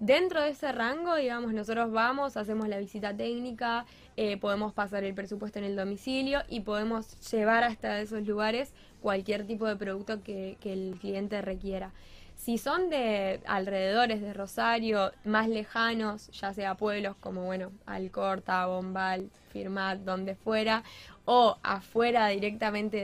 Dentro 0.00 0.42
de 0.42 0.50
ese 0.50 0.70
rango, 0.70 1.16
digamos, 1.16 1.52
nosotros 1.52 1.90
vamos, 1.90 2.36
hacemos 2.36 2.68
la 2.68 2.78
visita 2.78 3.16
técnica, 3.16 3.84
eh, 4.16 4.36
podemos 4.36 4.72
pasar 4.72 5.02
el 5.02 5.12
presupuesto 5.12 5.58
en 5.58 5.64
el 5.64 5.74
domicilio 5.74 6.42
y 6.48 6.60
podemos 6.60 7.18
llevar 7.32 7.64
hasta 7.64 8.00
esos 8.00 8.24
lugares 8.24 8.72
cualquier 9.02 9.44
tipo 9.44 9.66
de 9.66 9.74
producto 9.74 10.22
que, 10.22 10.56
el 10.62 10.96
cliente 11.00 11.42
requiera. 11.42 11.90
Si 12.36 12.58
son 12.58 12.90
de 12.90 13.40
alrededores 13.46 14.20
de 14.20 14.32
Rosario, 14.32 15.10
más 15.24 15.48
lejanos, 15.48 16.28
ya 16.28 16.54
sea 16.54 16.76
pueblos 16.76 17.16
como, 17.16 17.42
bueno, 17.44 17.72
Alcorta, 17.84 18.66
Bombal, 18.66 19.28
Firmat, 19.52 19.98
donde 19.98 20.36
fuera, 20.36 20.84
o 21.30 21.58
afuera 21.62 22.28
directamente 22.28 22.98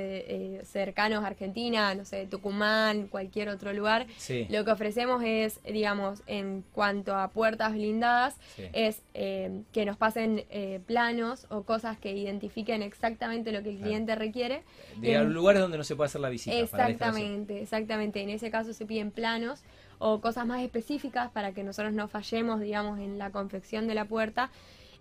eh, 0.56 0.64
cercanos 0.64 1.22
a 1.24 1.26
Argentina, 1.26 1.94
no 1.94 2.06
sé, 2.06 2.26
Tucumán, 2.26 3.06
cualquier 3.08 3.50
otro 3.50 3.74
lugar, 3.74 4.06
Sí. 4.16 4.46
lo 4.48 4.64
que 4.64 4.70
ofrecemos 4.70 5.22
es, 5.22 5.60
digamos, 5.64 6.22
en 6.26 6.64
cuanto 6.72 7.14
a 7.14 7.28
puertas 7.28 7.74
blindadas, 7.74 8.38
Sí. 8.56 8.62
es 8.72 9.02
eh, 9.12 9.60
que 9.72 9.84
nos 9.84 9.98
pasen 9.98 10.42
eh, 10.48 10.80
planos 10.86 11.46
o 11.50 11.64
cosas 11.64 11.98
que 11.98 12.12
identifiquen 12.16 12.80
exactamente 12.82 13.52
lo 13.52 13.62
que 13.62 13.68
el 13.70 13.76
Claro. 13.76 13.88
cliente 13.90 14.14
requiere. 14.14 14.62
De 14.96 15.22
lugares 15.24 15.60
donde 15.60 15.76
no 15.76 15.84
se 15.84 15.94
puede 15.94 16.06
hacer 16.06 16.22
la 16.22 16.30
visita. 16.30 16.56
para 16.70 16.84
la 16.84 16.90
instalación. 16.92 17.24
Exactamente, 17.26 17.62
exactamente. 17.62 18.22
En 18.22 18.30
ese 18.30 18.50
caso 18.50 18.72
se 18.72 18.86
piden 18.86 19.10
planos 19.10 19.62
o 19.98 20.22
cosas 20.22 20.46
más 20.46 20.62
específicas 20.62 21.30
para 21.30 21.52
que 21.52 21.62
nosotros 21.62 21.92
no 21.92 22.08
fallemos, 22.08 22.60
digamos, 22.62 22.98
en 23.00 23.18
la 23.18 23.28
confección 23.30 23.86
de 23.86 23.94
la 23.94 24.06
puerta 24.06 24.50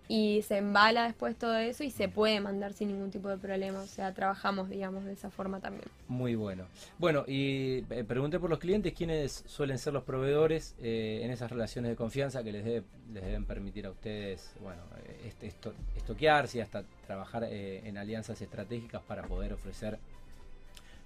y 0.08 0.42
se 0.42 0.58
embala 0.58 1.04
después 1.04 1.36
todo 1.36 1.56
eso 1.56 1.84
y 1.84 1.90
se 1.90 2.08
puede 2.08 2.40
mandar 2.40 2.72
sin 2.72 2.88
ningún 2.88 3.10
tipo 3.10 3.28
de 3.28 3.38
problema. 3.38 3.80
O 3.80 3.86
sea, 3.86 4.12
trabajamos, 4.12 4.68
digamos, 4.68 5.04
de 5.04 5.12
esa 5.12 5.30
forma 5.30 5.60
también. 5.60 5.88
Muy 6.08 6.34
bueno. 6.34 6.64
Bueno, 6.98 7.24
y 7.26 7.84
eh, 7.90 8.04
pregunté 8.06 8.38
por 8.38 8.50
los 8.50 8.58
clientes 8.58 8.92
quiénes 8.92 9.44
suelen 9.46 9.78
ser 9.78 9.92
los 9.92 10.04
proveedores 10.04 10.74
eh, 10.82 11.20
en 11.22 11.30
esas 11.30 11.50
relaciones 11.50 11.90
de 11.90 11.96
confianza 11.96 12.42
que 12.42 12.52
les, 12.52 12.64
les 12.64 12.84
deben 13.24 13.44
permitir 13.44 13.86
a 13.86 13.90
ustedes, 13.90 14.54
bueno, 14.60 14.82
eh, 15.04 15.32
esto, 15.42 15.72
estoquearse 15.96 16.58
y 16.58 16.60
hasta 16.60 16.84
trabajar 17.06 17.44
eh, 17.44 17.82
en 17.84 17.98
alianzas 17.98 18.40
estratégicas 18.40 19.02
para 19.02 19.22
poder 19.22 19.52
ofrecer 19.52 19.98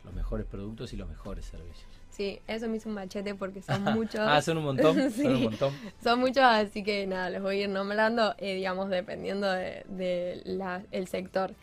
los 0.05 0.15
mejores 0.15 0.47
productos 0.47 0.93
y 0.93 0.97
los 0.97 1.09
mejores 1.09 1.45
servicios. 1.47 1.87
Sí, 2.11 2.41
eso 2.49 2.69
me 2.69 2.79
hizo 2.79 2.89
un 2.89 2.95
machete 2.97 3.35
porque 3.35 3.63
son 3.63 3.83
muchos. 3.95 4.21
ah, 4.21 4.41
son 4.43 4.59
un 4.59 4.65
montón, 4.65 5.11
Sí. 5.13 5.23
son 5.25 5.35
un 5.37 5.43
montón. 5.45 5.73
Son 6.03 6.19
muchos, 6.21 6.43
así 6.43 6.83
que 6.83 7.07
nada, 7.07 7.31
los 7.31 7.43
voy 7.43 7.61
a 7.61 7.65
ir 7.65 7.69
nombrando, 7.69 8.35
eh, 8.39 8.55
digamos, 8.55 8.89
dependiendo 8.91 9.51
del 9.53 9.85
de, 9.89 10.43
la- 10.45 10.83
el 10.91 11.07
sector. 11.07 11.55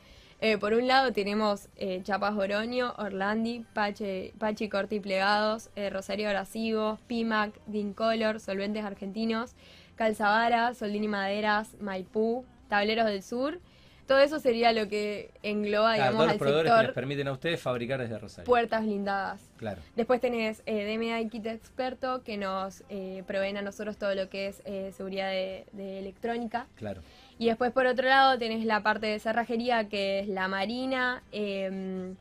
Eh, 0.42 0.58
por 0.58 0.74
un 0.74 0.86
lado 0.88 1.12
tenemos 1.13 1.70
eh, 1.77 2.01
Chapas 2.04 2.36
Oroño, 2.36 2.94
Orlandi, 2.98 3.65
Pache, 3.74 4.34
Pachi 4.38 4.68
Corti 4.70 5.00
Plegados, 5.00 5.70
eh, 5.75 5.89
Rosario 5.89 6.27
Abrasivos, 6.27 7.00
Pimac, 7.08 7.54
Dincolor, 7.68 8.39
Solventes 8.42 8.84
Argentinos, 8.84 9.56
Calzavara, 9.96 10.74
Soldini 10.74 11.08
Maderas, 11.08 11.75
Maipú, 11.80 12.46
Tableros 12.70 13.06
del 13.08 13.24
Sur. 13.24 13.60
Todo 14.07 14.19
eso 14.19 14.39
sería 14.39 14.71
lo 14.71 14.88
que 14.88 15.31
engloba, 15.41 15.95
Claro, 15.95 16.12
digamos, 16.12 16.17
todos 16.17 16.25
los 16.27 16.31
al 16.33 16.38
proveedores 16.38 16.71
que 16.81 16.83
les 16.88 16.93
permiten 16.93 17.27
a 17.27 17.31
ustedes 17.31 17.59
fabricar 17.59 18.00
desde 18.00 18.19
Rosario. 18.19 18.45
puertas 18.45 18.83
blindadas. 18.83 19.41
Claro. 19.57 19.81
Después 19.95 20.21
tenés 20.21 20.62
eh, 20.67 20.85
DMA 20.95 21.27
Kit 21.29 21.45
Experto 21.47 22.21
que 22.24 22.38
nos 22.38 22.83
eh, 22.89 23.24
proveen 23.25 23.57
a 23.57 23.62
nosotros 23.63 23.97
todo 23.97 24.13
lo 24.13 24.29
que 24.29 24.47
es 24.47 24.62
eh, 24.65 24.91
seguridad 24.95 25.29
de, 25.31 25.65
de 25.71 25.97
electrónica. 26.00 26.67
Claro. 26.75 27.01
Y 27.39 27.47
después 27.47 27.71
por 27.71 27.85
otro 27.88 28.07
lado 28.07 28.38
tenés 28.38 28.63
la 28.65 28.83
parte 28.83 29.07
de 29.07 29.17
cerrajería 29.19 29.89
que 29.89 30.19
es 30.19 30.27
la 30.27 30.47
Marina, 30.47 31.24
eh, 31.31 32.13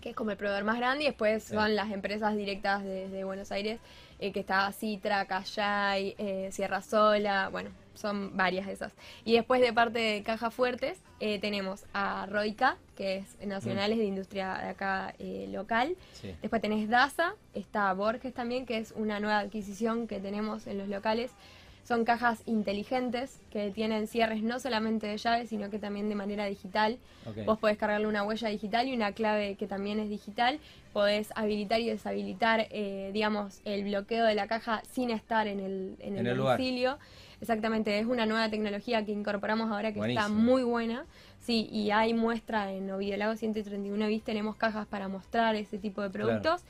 que 0.00 0.10
es 0.10 0.16
como 0.16 0.30
el 0.30 0.36
proveedor 0.38 0.64
más 0.64 0.78
grande. 0.78 1.04
Y 1.04 1.06
después 1.08 1.42
Sí. 1.44 1.54
son 1.54 1.76
las 1.76 1.90
empresas 1.92 2.34
directas 2.36 2.82
de, 2.84 3.08
de 3.10 3.24
Buenos 3.24 3.52
Aires, 3.52 3.80
eh, 4.18 4.32
que 4.32 4.40
está 4.40 4.70
Citra, 4.72 5.26
Callay, 5.26 6.14
eh, 6.18 6.48
Sierra 6.52 6.82
Sola, 6.82 7.48
bueno, 7.50 7.70
son 7.98 8.36
varias 8.36 8.66
de 8.66 8.72
esas. 8.72 8.92
Y 9.24 9.34
después 9.34 9.60
de 9.60 9.72
parte 9.72 9.98
de 9.98 10.22
Caja 10.22 10.50
Fuertes 10.50 11.00
eh, 11.20 11.38
tenemos 11.40 11.84
a 11.92 12.26
Roica, 12.26 12.76
que 12.96 13.16
es 13.16 13.46
Nacionales 13.46 13.98
de 13.98 14.04
Industria 14.04 14.54
de 14.62 14.68
acá 14.68 15.14
eh, 15.18 15.48
local. 15.50 15.96
Sí. 16.12 16.34
Después 16.40 16.62
tenés 16.62 16.88
DASA, 16.88 17.34
está 17.54 17.92
Borges 17.92 18.32
también, 18.32 18.66
que 18.66 18.78
es 18.78 18.92
una 18.92 19.18
nueva 19.18 19.40
adquisición 19.40 20.06
que 20.06 20.20
tenemos 20.20 20.66
en 20.66 20.78
los 20.78 20.88
locales. 20.88 21.32
Son 21.88 22.04
cajas 22.04 22.42
inteligentes 22.44 23.40
que 23.50 23.70
tienen 23.70 24.08
cierres 24.08 24.42
no 24.42 24.60
solamente 24.60 25.06
de 25.06 25.16
llaves, 25.16 25.48
sino 25.48 25.70
que 25.70 25.78
también 25.78 26.10
de 26.10 26.14
manera 26.14 26.44
digital. 26.44 26.98
Ok. 27.26 27.46
Vos 27.46 27.58
podés 27.58 27.78
cargarle 27.78 28.06
una 28.06 28.24
huella 28.24 28.48
digital 28.50 28.86
y 28.88 28.92
una 28.94 29.12
clave 29.12 29.54
que 29.54 29.66
también 29.66 29.98
es 29.98 30.10
digital. 30.10 30.60
Podés 30.92 31.30
habilitar 31.34 31.80
y 31.80 31.88
deshabilitar, 31.88 32.66
eh, 32.72 33.08
digamos, 33.14 33.62
el 33.64 33.84
bloqueo 33.84 34.26
de 34.26 34.34
la 34.34 34.46
caja 34.48 34.82
sin 34.92 35.08
estar 35.08 35.46
en 35.46 35.60
el, 35.60 35.96
en 36.00 36.12
el 36.12 36.18
En 36.20 36.26
el 36.26 36.36
lugar. 36.36 36.58
domicilio. 36.58 36.98
Exactamente, 37.40 37.98
es 37.98 38.04
una 38.04 38.26
nueva 38.26 38.50
tecnología 38.50 39.02
que 39.06 39.12
incorporamos 39.12 39.70
ahora 39.72 39.90
que 39.90 40.00
está 40.06 40.28
muy 40.28 40.64
buena. 40.64 41.06
Sí, 41.40 41.70
y 41.72 41.90
hay 41.90 42.12
muestra 42.12 42.70
en 42.70 42.90
Oviedo 42.90 43.16
Lago 43.16 43.34
131 43.36 44.08
bis, 44.08 44.22
tenemos 44.24 44.56
cajas 44.56 44.86
para 44.86 45.08
mostrar 45.08 45.54
ese 45.56 45.78
tipo 45.78 46.02
de 46.02 46.10
Claro. 46.10 46.26
productos. 46.28 46.60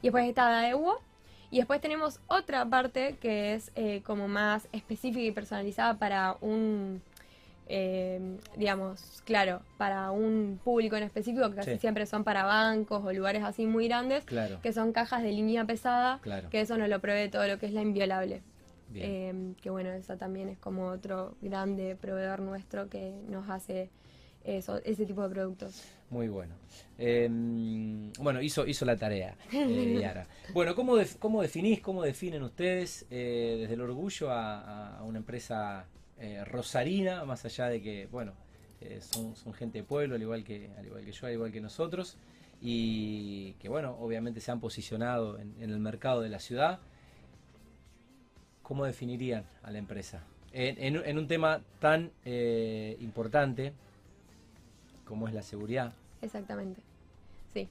Y 0.00 0.02
después 0.02 0.28
está 0.28 0.48
Daewoo. 0.50 0.98
Y 1.50 1.58
después 1.58 1.80
tenemos 1.80 2.20
otra 2.26 2.64
parte 2.66 3.16
que 3.20 3.54
es 3.54 3.70
eh, 3.74 4.02
como 4.04 4.28
más 4.28 4.68
específica 4.72 5.22
y 5.24 5.30
personalizada 5.32 5.98
para 5.98 6.36
un, 6.42 7.00
eh, 7.68 8.36
digamos, 8.56 9.22
claro, 9.24 9.62
para 9.78 10.10
un 10.10 10.60
público 10.62 10.96
en 10.96 11.04
específico, 11.04 11.48
que 11.50 11.56
casi 11.56 11.70
Sí. 11.72 11.78
siempre 11.78 12.04
son 12.06 12.22
para 12.24 12.44
bancos 12.44 13.02
o 13.04 13.12
lugares 13.12 13.42
así 13.44 13.66
muy 13.66 13.88
grandes, 13.88 14.24
Claro. 14.24 14.60
que 14.62 14.72
son 14.72 14.92
cajas 14.92 15.22
de 15.22 15.32
línea 15.32 15.64
pesada, 15.64 16.18
Claro. 16.22 16.50
que 16.50 16.60
eso 16.60 16.76
nos 16.76 16.88
lo 16.88 17.00
provee 17.00 17.30
todo 17.30 17.46
lo 17.46 17.58
que 17.58 17.66
es 17.66 17.72
la 17.72 17.80
inviolable. 17.82 18.42
Eh, 18.94 19.52
que 19.60 19.68
bueno, 19.68 19.90
esa 19.90 20.16
también 20.16 20.48
es 20.48 20.58
como 20.58 20.86
otro 20.88 21.34
grande 21.42 21.94
proveedor 21.94 22.40
nuestro 22.40 22.88
que 22.88 23.12
nos 23.28 23.48
hace 23.50 23.90
eso, 24.44 24.80
ese 24.84 25.04
tipo 25.04 25.22
de 25.22 25.28
productos. 25.28 25.82
Muy 26.10 26.28
bueno. 26.28 26.54
Eh, 26.96 27.28
bueno, 28.18 28.40
hizo, 28.40 28.66
hizo 28.66 28.84
la 28.84 28.96
tarea, 28.96 29.36
eh, 29.52 29.98
Yara. 30.00 30.26
Bueno, 30.54 30.74
¿cómo, 30.74 30.96
def- 30.96 31.16
¿cómo 31.18 31.42
definís, 31.42 31.80
cómo 31.80 32.02
definen 32.02 32.42
ustedes 32.42 33.06
eh, 33.10 33.56
desde 33.60 33.74
el 33.74 33.80
orgullo 33.82 34.30
a, 34.30 34.96
a 34.98 35.02
una 35.04 35.18
empresa 35.18 35.86
eh, 36.18 36.42
rosarina, 36.46 37.24
más 37.24 37.44
allá 37.44 37.66
de 37.68 37.82
que, 37.82 38.06
bueno, 38.06 38.32
eh, 38.80 39.00
son, 39.02 39.36
son 39.36 39.52
gente 39.52 39.78
de 39.78 39.84
pueblo, 39.84 40.14
al 40.14 40.22
igual, 40.22 40.44
que, 40.44 40.70
al 40.78 40.86
igual 40.86 41.04
que 41.04 41.12
yo, 41.12 41.26
al 41.26 41.32
igual 41.34 41.52
que 41.52 41.60
nosotros, 41.60 42.16
y 42.60 43.52
que, 43.60 43.68
bueno, 43.68 43.96
obviamente 44.00 44.40
se 44.40 44.50
han 44.50 44.60
posicionado 44.60 45.38
en, 45.38 45.54
en 45.60 45.70
el 45.70 45.78
mercado 45.78 46.22
de 46.22 46.30
la 46.30 46.40
ciudad? 46.40 46.80
¿Cómo 48.62 48.84
definirían 48.84 49.44
a 49.62 49.70
la 49.70 49.78
empresa? 49.78 50.22
En, 50.52 50.82
en- 50.82 51.04
en 51.06 51.18
un 51.18 51.28
tema 51.28 51.60
tan 51.80 52.10
eh, 52.24 52.96
importante 53.00 53.72
como 55.08 55.26
es 55.28 55.34
la 55.34 55.42
seguridad, 55.42 55.92
Exactamente. 56.22 56.80
Sí. 57.54 57.66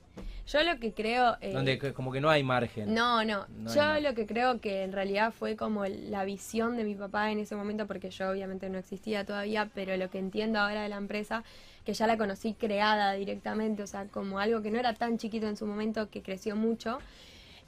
Yo 0.48 0.64
lo 0.64 0.80
que 0.80 0.92
creo... 0.92 1.38
eh, 1.40 1.54
donde 1.54 1.78
que- 1.78 1.94
como 1.94 2.12
que 2.12 2.20
no 2.20 2.30
hay 2.30 2.44
margen. 2.44 2.94
No, 2.94 3.24
no. 3.24 3.46
No 3.60 3.70
hay 3.70 4.02
yo 4.04 4.10
lo 4.10 4.16
que 4.16 4.26
creo 4.26 4.60
que 4.60 4.84
en 4.84 4.92
realidad 4.92 5.32
fue 5.32 5.56
como 5.56 5.86
la 5.86 6.26
visión 6.26 6.78
de 6.78 6.84
mi 6.84 6.96
papá 6.96 7.32
en 7.32 7.40
ese 7.40 7.56
momento, 7.56 7.86
porque 7.86 8.10
yo 8.10 8.30
obviamente 8.32 8.70
no 8.70 8.80
existía 8.80 9.24
todavía, 9.26 9.70
pero 9.76 9.96
lo 9.98 10.10
que 10.10 10.18
entiendo 10.18 10.60
ahora 10.60 10.82
de 10.82 10.90
la 10.90 10.98
empresa, 10.98 11.44
que 11.86 11.94
ya 11.94 12.08
la 12.08 12.18
conocí 12.18 12.54
creada 12.54 13.14
directamente, 13.14 13.84
o 13.84 13.88
sea, 13.88 14.06
como 14.06 14.40
algo 14.40 14.62
que 14.64 14.72
no 14.72 14.80
era 14.80 14.94
tan 14.94 15.18
chiquito 15.20 15.48
en 15.48 15.56
su 15.58 15.66
momento, 15.68 16.10
que 16.10 16.22
creció 16.24 16.56
mucho, 16.56 16.98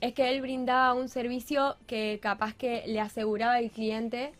es 0.01 0.13
que 0.13 0.29
él 0.33 0.41
brindaba 0.41 0.93
un 0.93 1.09
servicio 1.09 1.75
que 1.85 2.19
capaz 2.21 2.55
que 2.55 2.83
le 2.87 2.99
aseguraba 3.01 3.55
al 3.55 3.69
cliente 3.69 4.31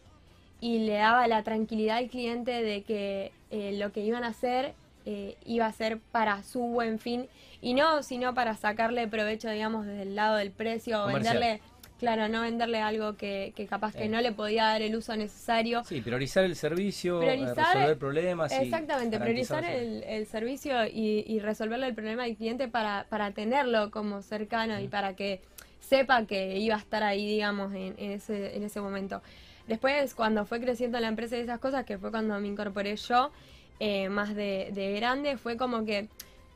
y 0.59 0.79
le 0.79 0.93
daba 0.93 1.27
la 1.27 1.43
tranquilidad 1.43 1.97
al 1.97 2.09
cliente 2.09 2.63
de 2.63 2.81
que 2.81 3.31
eh, 3.51 3.77
lo 3.77 3.91
que 3.91 4.01
iban 4.01 4.23
a 4.23 4.29
hacer 4.29 4.73
eh, 5.11 5.37
iba 5.45 5.65
a 5.65 5.71
ser 5.71 5.97
para 6.11 6.43
su 6.43 6.59
buen 6.59 6.99
fin 6.99 7.27
y 7.61 7.73
no 7.73 8.03
sino 8.03 8.35
para 8.35 8.55
sacarle 8.55 9.07
provecho 9.07 9.49
digamos 9.49 9.87
desde 9.87 10.03
el 10.03 10.15
lado 10.15 10.35
del 10.35 10.51
precio 10.51 11.03
o 11.03 11.07
venderle 11.07 11.61
claro 11.97 12.27
no 12.27 12.41
venderle 12.41 12.79
algo 12.79 13.17
que, 13.17 13.51
que 13.55 13.65
capaz 13.65 13.95
que 13.95 14.05
Eh. 14.05 14.09
no 14.09 14.21
le 14.21 14.31
podía 14.31 14.65
dar 14.65 14.81
el 14.83 14.95
uso 14.95 15.15
necesario 15.17 15.83
Sí, 15.83 15.99
priorizar 16.01 16.43
el 16.45 16.55
servicio, 16.55 17.21
eh, 17.23 17.25
Priorizar- 17.25 17.73
resolver 17.73 17.97
problemas. 17.97 18.51
Exactamente, 18.51 19.19
priorizar 19.19 19.63
el, 19.65 20.03
el 20.03 20.25
servicio 20.27 20.85
y, 20.85 21.23
y 21.27 21.39
resolverle 21.39 21.87
el 21.87 21.95
problema 21.95 22.23
al 22.25 22.35
cliente 22.35 22.67
para, 22.67 23.07
para 23.09 23.31
tenerlo 23.31 23.89
como 23.91 24.21
cercano 24.21 24.79
y 24.79 24.87
para 24.87 25.15
que 25.15 25.41
sepa 25.79 26.25
que 26.25 26.57
iba 26.59 26.75
a 26.75 26.79
estar 26.79 27.01
ahí, 27.03 27.25
digamos, 27.25 27.73
en, 27.73 27.95
en 27.97 28.11
ese, 28.11 28.55
en 28.55 28.63
ese 28.63 28.79
momento. 28.79 29.21
Después, 29.67 30.13
cuando 30.15 30.45
fue 30.45 30.59
creciendo 30.59 30.99
la 30.99 31.07
empresa 31.07 31.35
y 31.37 31.41
esas 31.41 31.59
cosas, 31.59 31.83
que 31.85 31.97
fue 31.97 32.11
cuando 32.11 32.39
me 32.39 32.47
incorporé 32.47 32.95
yo, 32.95 33.31
eh, 33.79 34.09
más 34.09 34.35
de, 34.35 34.69
de 34.73 34.93
grande, 34.93 35.37
fue 35.37 35.57
como 35.57 35.85
que 35.85 36.07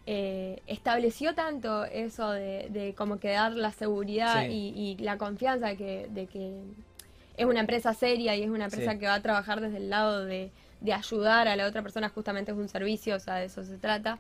eh, 0.06 0.62
estableció 0.68 1.34
tanto 1.34 1.86
eso 1.86 2.30
de, 2.32 2.68
de 2.70 2.94
como 2.94 3.20
que 3.20 3.30
dar 3.30 3.54
la 3.54 3.72
seguridad 3.72 4.46
Sí. 4.46 4.74
y, 4.76 4.82
y 5.00 5.04
la 5.04 5.18
confianza 5.18 5.68
de 5.68 5.78
que, 5.78 6.08
de 6.10 6.28
que 6.28 6.52
es 7.38 7.46
una 7.46 7.62
empresa 7.62 7.94
seria 7.94 8.36
y 8.36 8.44
es 8.44 8.50
una 8.50 8.66
empresa 8.66 8.92
Sí. 8.94 9.00
que 9.00 9.06
va 9.08 9.16
a 9.16 9.22
trabajar 9.22 9.62
desde 9.62 9.78
el 9.78 9.90
lado 9.90 10.26
de, 10.26 10.52
de 10.82 10.94
ayudar 10.94 11.48
a 11.48 11.56
la 11.56 11.66
otra 11.68 11.82
persona, 11.82 12.10
justamente 12.10 12.52
es 12.52 12.58
un 12.58 12.68
servicio, 12.68 13.16
o 13.16 13.20
sea, 13.20 13.36
de 13.36 13.46
eso 13.46 13.64
se 13.64 13.78
trata. 13.78 14.20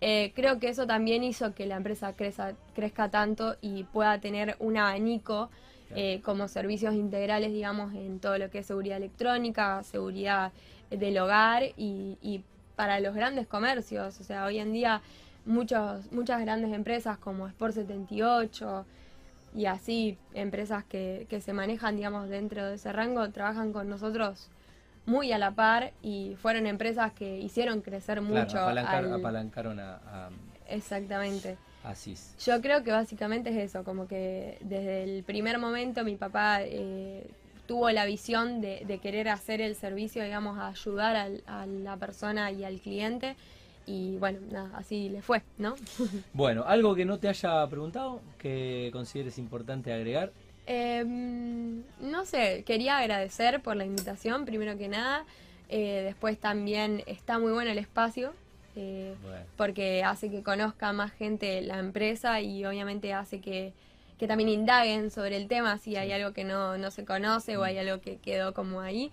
Eh, 0.00 0.32
creo 0.34 0.58
que 0.58 0.68
eso 0.68 0.86
también 0.86 1.22
hizo 1.22 1.54
que 1.54 1.66
la 1.66 1.76
empresa 1.76 2.14
crezca, 2.14 2.54
crezca 2.74 3.10
tanto 3.10 3.56
y 3.60 3.84
pueda 3.84 4.18
tener 4.18 4.56
un 4.58 4.76
abanico 4.78 5.50
Claro. 5.90 6.02
eh, 6.02 6.20
como 6.24 6.46
servicios 6.46 6.94
integrales, 6.94 7.52
digamos, 7.52 7.92
en 7.94 8.20
todo 8.20 8.38
lo 8.38 8.48
que 8.48 8.58
es 8.60 8.66
seguridad 8.66 8.96
electrónica, 8.98 9.82
seguridad 9.82 10.52
del 10.88 11.18
hogar 11.18 11.64
y, 11.76 12.16
y 12.22 12.44
para 12.76 13.00
los 13.00 13.14
grandes 13.14 13.46
comercios. 13.48 14.20
O 14.20 14.24
sea, 14.24 14.44
hoy 14.44 14.58
en 14.60 14.72
día 14.72 15.02
muchos, 15.44 16.10
muchas 16.12 16.40
grandes 16.42 16.72
empresas 16.72 17.18
como 17.18 17.48
Sport 17.48 17.74
78 17.74 18.86
y 19.56 19.66
así, 19.66 20.16
empresas 20.32 20.84
que, 20.84 21.26
que 21.28 21.40
se 21.40 21.52
manejan, 21.52 21.96
digamos, 21.96 22.28
dentro 22.28 22.64
de 22.66 22.74
ese 22.76 22.92
rango, 22.92 23.28
trabajan 23.30 23.72
con 23.72 23.88
nosotros 23.88 24.48
muy 25.06 25.32
a 25.32 25.38
la 25.38 25.50
par 25.50 25.92
y 26.02 26.36
fueron 26.40 26.66
empresas 26.68 27.12
que 27.12 27.38
hicieron 27.38 27.80
crecer 27.80 28.20
Claro, 28.20 28.44
mucho. 28.44 28.58
apalancar- 28.58 29.04
al- 29.06 29.14
apalancaron 29.14 29.80
a, 29.80 29.94
a, 29.96 30.30
Exactamente. 30.68 31.56
A 31.84 31.94
CIS. 31.94 32.34
Yo 32.44 32.60
creo 32.60 32.82
que 32.84 32.92
básicamente 32.92 33.50
es 33.50 33.56
eso, 33.56 33.84
como 33.84 34.06
que 34.06 34.58
desde 34.60 35.02
el 35.04 35.22
primer 35.24 35.58
momento 35.58 36.04
mi 36.04 36.16
papá 36.16 36.62
eh, 36.62 37.26
tuvo 37.66 37.90
la 37.90 38.04
visión 38.04 38.60
de, 38.60 38.82
de 38.86 38.98
querer 38.98 39.28
hacer 39.28 39.60
el 39.60 39.74
servicio, 39.76 40.22
digamos, 40.24 40.58
a 40.58 40.68
ayudar 40.68 41.16
al- 41.16 41.42
a 41.46 41.66
la 41.66 41.96
persona 41.96 42.50
y 42.52 42.64
al 42.64 42.80
cliente. 42.80 43.36
Y 43.86 44.18
bueno, 44.18 44.38
nada, 44.52 44.70
así 44.76 45.08
le 45.08 45.22
fue, 45.22 45.42
¿no? 45.58 45.74
Bueno, 46.34 46.64
algo 46.66 46.94
que 46.94 47.04
no 47.04 47.18
te 47.18 47.28
haya 47.28 47.66
preguntado, 47.68 48.20
que 48.38 48.90
consideres 48.92 49.38
importante 49.38 49.92
agregar. 49.92 50.32
Eh, 50.66 51.02
no 51.04 52.24
sé, 52.26 52.62
quería 52.64 52.98
agradecer 52.98 53.60
por 53.62 53.76
la 53.76 53.84
invitación, 53.84 54.44
primero 54.44 54.76
que 54.78 54.88
nada. 54.88 55.24
Eh, 55.68 56.02
después 56.04 56.38
también 56.38 57.02
está 57.06 57.38
muy 57.38 57.52
bueno 57.52 57.70
el 57.70 57.78
espacio. 57.78 58.32
Eh, 58.80 59.14
Bueno, 59.22 59.44
porque 59.56 60.02
hace 60.02 60.30
que 60.30 60.42
conozca 60.42 60.92
más 60.92 61.12
gente 61.12 61.60
la 61.60 61.78
empresa 61.78 62.40
y 62.40 62.64
obviamente 62.64 63.12
hace 63.12 63.40
que, 63.40 63.72
que 64.18 64.26
también 64.26 64.48
indaguen 64.48 65.10
sobre 65.10 65.36
el 65.36 65.48
tema 65.48 65.76
si 65.78 65.96
hay 65.96 66.12
algo 66.12 66.32
que 66.32 66.44
no, 66.44 66.78
no 66.78 66.90
se 66.90 67.04
conoce 67.04 67.56
o 67.56 67.64
hay 67.64 67.78
algo 67.78 68.00
que 68.00 68.16
quedó 68.16 68.54
como 68.54 68.80
ahí. 68.80 69.12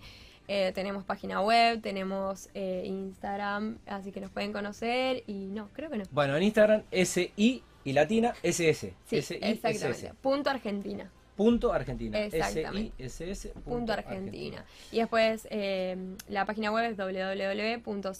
Eh, 0.50 0.72
tenemos 0.74 1.04
página 1.04 1.42
web, 1.42 1.82
tenemos 1.82 2.48
eh, 2.54 2.82
Instagram, 2.86 3.76
así 3.86 4.12
que 4.12 4.20
nos 4.20 4.30
pueden 4.30 4.54
conocer 4.54 5.22
y 5.26 5.50
no, 5.50 5.68
creo 5.74 5.90
que 5.90 5.98
no. 5.98 6.04
Bueno, 6.10 6.38
en 6.38 6.44
Instagram, 6.44 6.84
SI 6.90 7.62
y 7.84 7.92
latina, 7.92 8.32
SS. 8.42 8.94
Sí, 9.04 9.20
SI, 9.22 9.34
exactamente. 9.42 9.90
SS. 9.90 10.14
Punto 10.22 10.48
Argentina. 10.48 11.10
Punto 11.36 11.72
Argentina. 11.72 12.18
Exactamente. 12.18 13.08
SI, 13.08 13.30
SS. 13.30 13.50
Punto 13.64 13.92
Argentina. 13.92 14.64
Y 14.90 14.98
después 14.98 15.46
eh, 15.50 15.96
la 16.28 16.46
página 16.46 16.72
web 16.72 16.90
es 16.90 16.96
www.cis.com.ar. 16.96 18.18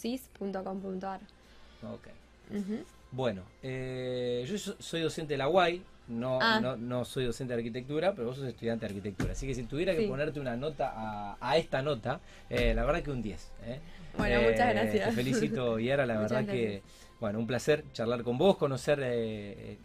Ok. 1.83 2.07
Bueno, 3.11 3.41
eh, 3.63 4.45
yo 4.47 4.57
so- 4.57 4.75
soy 4.79 5.01
docente 5.01 5.33
de 5.33 5.37
la 5.39 5.49
UAI, 5.49 5.81
no, 6.09 6.39
Ah. 6.41 6.59
no, 6.61 6.75
no 6.77 7.05
soy 7.05 7.25
docente 7.25 7.53
de 7.53 7.59
arquitectura, 7.59 8.13
pero 8.13 8.27
vos 8.27 8.37
sos 8.37 8.47
estudiante 8.47 8.85
de 8.85 8.89
arquitectura. 8.91 9.31
Así 9.33 9.47
que 9.47 9.55
si 9.55 9.63
tuviera 9.63 9.95
que 9.95 10.07
ponerte 10.07 10.39
una 10.39 10.55
nota 10.55 10.93
a, 10.95 11.37
a 11.39 11.57
esta 11.57 11.81
nota, 11.81 12.19
eh, 12.49 12.73
la 12.73 12.85
verdad 12.85 13.01
que 13.01 13.11
un 13.11 13.21
10. 13.21 13.51
¿eh? 13.65 13.79
Bueno, 14.17 14.39
Eh, 14.41 14.51
muchas 14.51 14.73
gracias. 14.73 15.09
Te 15.09 15.15
felicito, 15.15 15.79
Yara, 15.79 16.05
la 16.05 16.19
verdad 16.19 16.45
que, 16.45 16.81
bueno, 17.19 17.39
un 17.39 17.47
placer 17.47 17.83
charlar 17.93 18.23
con 18.23 18.37
vos, 18.37 18.57
conocer 18.57 18.99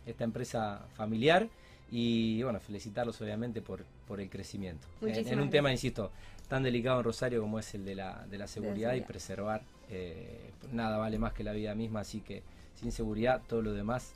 esta 0.06 0.24
empresa 0.24 0.80
familiar 0.94 1.48
y, 1.90 2.42
bueno, 2.42 2.60
felicitarlos 2.60 3.20
obviamente 3.20 3.60
por, 3.62 3.84
por 4.08 4.20
el 4.20 4.28
crecimiento. 4.28 4.86
En- 5.02 5.28
en, 5.28 5.40
un 5.40 5.50
tema, 5.50 5.70
insisto, 5.70 6.10
tan 6.48 6.62
delicado 6.62 6.98
en 6.98 7.04
Rosario 7.04 7.40
como 7.40 7.58
es 7.58 7.74
el 7.74 7.84
de 7.84 7.94
la, 7.94 8.24
de 8.28 8.38
la 8.38 8.46
seguridad 8.46 8.94
y 8.94 9.00
preservar. 9.00 9.62
eh, 9.90 10.50
nada 10.72 10.96
vale 10.96 11.18
más 11.18 11.32
que 11.34 11.44
la 11.44 11.52
vida 11.52 11.74
misma, 11.74 12.00
así 12.00 12.20
que 12.20 12.42
sin 12.74 12.90
seguridad 12.90 13.42
todo 13.46 13.62
lo 13.62 13.72
demás 13.72 14.12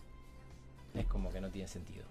es 0.94 1.06
como 1.06 1.30
que 1.30 1.40
no 1.40 1.50
tiene 1.50 1.68
sentido. 1.68 2.04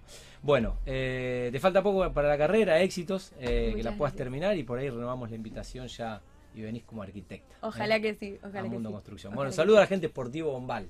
Bueno, 0.44 0.78
eh, 0.86 1.50
te 1.52 1.60
falta 1.60 1.82
poco 1.82 2.14
para 2.14 2.28
la 2.30 2.38
carrera, 2.38 2.80
éxitos, 2.82 3.34
eh, 3.40 3.74
que 3.76 3.84
la 3.84 3.92
puedas 3.92 4.14
gracias. 4.14 4.18
terminar 4.18 4.56
y 4.58 4.64
por 4.64 4.80
ahí 4.80 4.90
renovamos 4.90 5.30
la 5.30 5.36
invitación 5.36 5.88
ya 5.88 6.22
y 6.54 6.62
venís 6.62 6.84
como 6.84 7.02
arquitecta. 7.04 7.56
¿eh? 7.56 7.58
Ojalá 7.62 8.00
que 8.00 8.14
sí, 8.16 8.40
a 8.42 8.48
ojalá 8.48 8.64
que 8.64 8.70
Mundo 8.70 8.90
sí. 8.90 8.94
Construcción. 8.94 9.34
Ojalá 9.34 9.38
Bueno, 9.38 9.52
saludo 9.52 9.78
a 9.78 9.82
la 9.82 9.88
gente 9.88 10.08
Sportivo 10.08 10.52
Bombal, 10.52 10.88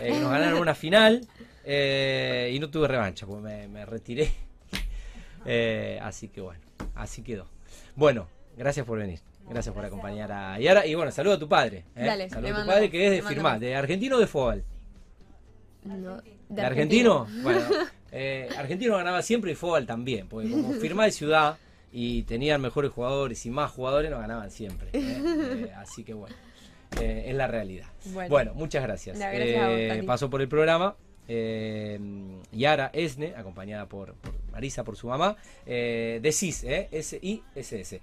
eh, 0.00 0.10
nos 0.10 0.30
ganaron 0.30 0.60
una 0.60 0.74
final 0.74 1.26
eh, 1.64 2.50
y 2.54 2.58
no 2.58 2.68
tuve 2.68 2.88
revancha, 2.88 3.26
porque 3.26 3.42
me, 3.42 3.68
me 3.68 3.86
retiré. 3.86 4.30
Así 6.02 6.28
que 6.28 6.40
bueno, 6.42 6.60
así 6.94 7.22
quedó. 7.22 7.46
Bueno, 7.96 8.28
gracias 8.58 8.84
por 8.84 8.98
venir. 8.98 9.20
Gracias 9.48 9.74
por 9.74 9.84
acompañar 9.84 10.30
a 10.30 10.58
Yara. 10.58 10.84
Y 10.86 10.94
bueno, 10.94 11.10
saludo 11.10 11.34
a 11.34 11.38
tu 11.38 11.48
padre. 11.48 11.84
¿eh? 11.96 12.04
Dale, 12.04 12.28
saludo 12.28 12.48
a 12.48 12.50
tu 12.50 12.56
mando- 12.58 12.72
padre 12.72 12.90
que 12.90 13.06
es 13.06 13.10
de 13.12 13.22
firmar, 13.22 13.58
de 13.58 13.74
argentino 13.74 14.16
o 14.16 14.18
de 14.20 14.26
fútbol. 14.26 14.64
No, 15.84 16.20
¿De, 16.48 16.62
argentino? 16.62 17.26
Bueno, 17.42 17.60
eh, 18.12 18.48
argentino 18.58 18.96
ganaba 18.96 19.22
siempre 19.22 19.52
y 19.52 19.54
fútbol 19.54 19.86
también, 19.86 20.28
porque 20.28 20.50
como 20.50 20.72
firma 20.80 21.04
de 21.04 21.12
ciudad 21.12 21.56
y 21.92 22.22
tenían 22.24 22.60
mejores 22.60 22.90
jugadores 22.90 23.46
y 23.46 23.50
más 23.50 23.70
jugadores, 23.70 24.10
no 24.10 24.18
ganaban 24.18 24.50
siempre. 24.50 24.88
¿eh? 24.92 25.22
Eh, 25.68 25.72
así 25.76 26.04
que 26.04 26.12
bueno, 26.14 26.34
eh, 27.00 27.24
es 27.28 27.34
la 27.34 27.46
realidad. 27.46 27.86
Bueno. 28.12 28.28
Bueno, 28.28 28.54
muchas 28.54 28.82
gracias. 28.82 29.18
Gracias 29.18 30.04
pasó 30.04 30.28
por 30.28 30.42
el 30.42 30.48
programa. 30.48 30.94
eh, 31.26 31.98
Yara 32.52 32.90
Esne, 32.92 33.34
acompañada 33.36 33.86
por, 33.86 34.14
por 34.14 34.32
Marisa, 34.52 34.84
por 34.84 34.96
su 34.96 35.06
mamá, 35.08 35.36
eh, 35.66 36.18
de 36.22 36.32
CIS, 36.32 36.64
eh, 36.64 36.88
S-I-S-S. 36.90 38.00